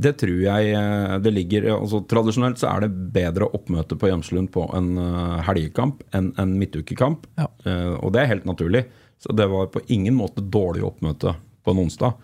Det 0.01 0.13
tror 0.17 0.39
jeg 0.39 0.71
eh, 0.73 1.15
det 1.21 1.34
ligger 1.34 1.67
altså 1.75 2.01
Tradisjonelt 2.10 2.62
så 2.62 2.71
er 2.71 2.86
det 2.86 3.12
bedre 3.13 3.49
oppmøte 3.54 3.97
på 3.99 4.10
Gjemslund 4.10 4.49
på 4.54 4.63
en 4.77 4.95
eh, 4.97 5.41
helgekamp 5.45 6.01
enn 6.15 6.32
en 6.41 6.56
midtukekamp. 6.58 7.27
Ja. 7.38 7.49
Eh, 7.65 7.93
og 7.99 8.13
det 8.15 8.23
er 8.23 8.32
helt 8.34 8.47
naturlig. 8.49 8.86
Så 9.21 9.36
det 9.38 9.45
var 9.51 9.69
på 9.73 9.84
ingen 9.93 10.15
måte 10.17 10.41
dårlig 10.41 10.86
oppmøte 10.88 11.36
på 11.62 11.73
en 11.73 11.84
onsdag. 11.84 12.15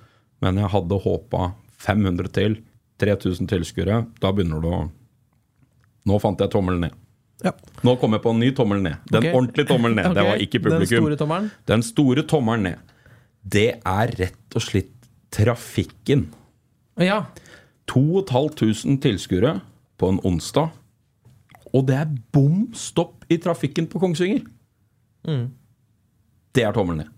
Men 0.41 0.61
jeg 0.61 0.71
hadde 0.73 1.01
håpa 1.03 1.51
500 1.83 2.31
til, 2.33 2.61
3000 3.01 3.49
tilskuere. 3.51 3.99
Da 4.21 4.31
begynner 4.33 4.63
du 4.63 4.71
å 4.71 4.85
Nå 6.07 6.15
fant 6.23 6.39
jeg 6.39 6.47
tommelen 6.53 6.85
ned. 6.85 6.93
Ja. 7.43 7.51
Nå 7.83 7.97
kom 7.99 8.15
jeg 8.15 8.23
på 8.23 8.31
en 8.31 8.37
ny 8.39 8.53
tommel 8.55 8.79
ned. 8.79 9.01
Den 9.11 9.25
okay. 9.25 9.33
ordentlige 9.35 9.67
tommelen 9.67 9.97
ned. 9.99 10.13
Det 10.17 10.23
var 10.23 10.43
ikke 10.45 10.61
publikum. 10.63 10.87
Den 10.87 11.01
store 11.03 11.17
tommelen? 11.19 11.49
Den 11.67 11.83
store 11.83 12.23
tommelen 12.31 12.63
ned. 12.69 12.93
Det 13.43 13.69
er 13.75 14.13
rett 14.21 14.55
og 14.55 14.63
slett 14.63 15.09
trafikken. 15.35 16.29
Ja. 16.97 17.25
2500 17.91 19.01
tilskuere 19.01 19.59
på 19.97 20.09
en 20.11 20.19
onsdag. 20.27 20.73
Og 21.75 21.85
det 21.87 21.97
er 21.99 22.09
bom 22.33 22.67
stopp 22.77 23.27
i 23.31 23.37
trafikken 23.41 23.87
på 23.91 24.01
Kongsvinger. 24.01 24.43
Mm. 25.27 25.47
Det 26.55 26.63
er 26.65 26.75
tommelen 26.75 27.03
ned. 27.03 27.13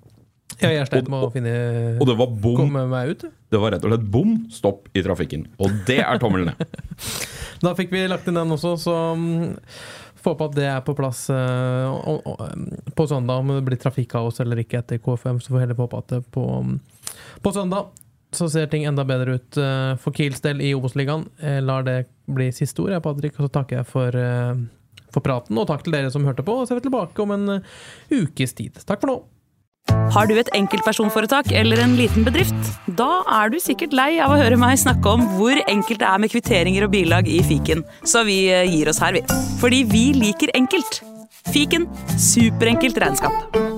ja 0.60 0.72
jeg 0.74 0.88
sleit 0.90 1.08
med 1.12 1.22
å 1.24 1.30
finne 1.32 1.52
Og 2.02 2.08
det 2.10 2.16
var 2.20 2.32
bom 2.44 2.58
komme 2.64 2.84
meg 2.92 3.14
ut. 3.14 3.28
Det 3.50 3.62
var 3.62 3.76
rett 3.76 3.86
og 3.86 3.94
slett 3.94 4.10
bom 4.12 4.36
stopp 4.54 4.90
i 4.98 5.04
trafikken. 5.06 5.48
Og 5.62 5.82
det 5.88 6.02
er 6.04 6.22
tommelen 6.22 6.52
ned. 6.52 6.66
Da 7.60 7.74
fikk 7.76 7.90
vi 7.92 8.06
lagt 8.08 8.28
inn 8.32 8.38
den 8.40 8.56
også, 8.56 8.78
så 8.80 8.94
får 10.16 10.22
få 10.24 10.34
på 10.40 10.46
at 10.48 10.54
det 10.56 10.68
er 10.72 10.84
på 10.88 10.94
plass 10.96 11.26
eh, 11.34 12.12
mm, 12.16 12.94
på 12.96 13.06
søndag. 13.08 13.42
Om 13.44 13.52
det 13.58 13.66
blir 13.68 13.82
trafikkaos 13.82 14.40
eller 14.40 14.62
ikke 14.64 14.80
etter 14.80 15.02
KFM, 15.04 15.42
så 15.44 15.52
får 15.52 15.58
vi 15.58 15.64
heller 15.66 15.80
håpe 15.80 16.00
at 16.00 16.14
det 16.14 16.22
på, 16.32 16.46
mm, 16.64 16.78
på 17.44 17.52
søndag 17.56 17.90
så 18.36 18.50
ser 18.52 18.70
ting 18.70 18.86
enda 18.86 19.06
bedre 19.08 19.40
ut 19.40 19.58
eh, 19.58 19.96
for 20.02 20.16
Kiels 20.16 20.44
del 20.46 20.62
i 20.62 20.74
Obos-ligaen. 20.78 21.26
Lar 21.66 21.86
det 21.88 22.04
bli 22.30 22.52
siste 22.54 22.84
ord, 22.84 22.94
jeg, 22.94 23.06
Patrick, 23.06 23.40
og 23.40 23.48
så 23.48 23.56
takker 23.60 23.80
jeg 23.80 23.90
for, 23.90 24.16
eh, 24.16 24.62
for 25.14 25.26
praten. 25.26 25.58
Og 25.58 25.68
takk 25.70 25.84
til 25.86 25.96
dere 25.96 26.12
som 26.14 26.28
hørte 26.28 26.46
på. 26.46 26.62
Og 26.62 26.68
så 26.68 26.76
er 26.76 26.82
vi 26.82 26.88
tilbake 26.88 27.26
om 27.26 27.36
en 27.36 27.58
eh, 27.58 27.76
ukes 28.22 28.56
tid. 28.58 28.80
Takk 28.86 29.04
for 29.04 29.14
nå. 29.14 29.20
Har 30.14 30.28
du 30.30 30.36
et 30.38 30.50
enkeltpersonforetak 30.54 31.50
eller 31.56 31.82
en 31.82 31.96
liten 31.98 32.26
bedrift? 32.28 32.74
Da 33.00 33.24
er 33.40 33.50
du 33.50 33.58
sikkert 33.62 33.96
lei 33.98 34.12
av 34.22 34.36
å 34.36 34.38
høre 34.38 34.60
meg 34.60 34.78
snakke 34.78 35.16
om 35.16 35.24
hvor 35.40 35.58
enkelt 35.66 36.04
det 36.04 36.10
er 36.10 36.22
med 36.22 36.34
kvitteringer 36.34 36.86
og 36.86 36.94
bilag 36.94 37.30
i 37.32 37.40
fiken, 37.46 37.82
så 38.06 38.22
vi 38.28 38.44
gir 38.52 38.92
oss 38.92 39.02
her, 39.02 39.18
vi. 39.18 39.24
Fordi 39.64 39.82
vi 39.90 40.06
liker 40.18 40.54
enkelt. 40.60 41.02
Fiken 41.50 41.90
superenkelt 42.22 43.02
regnskap. 43.02 43.69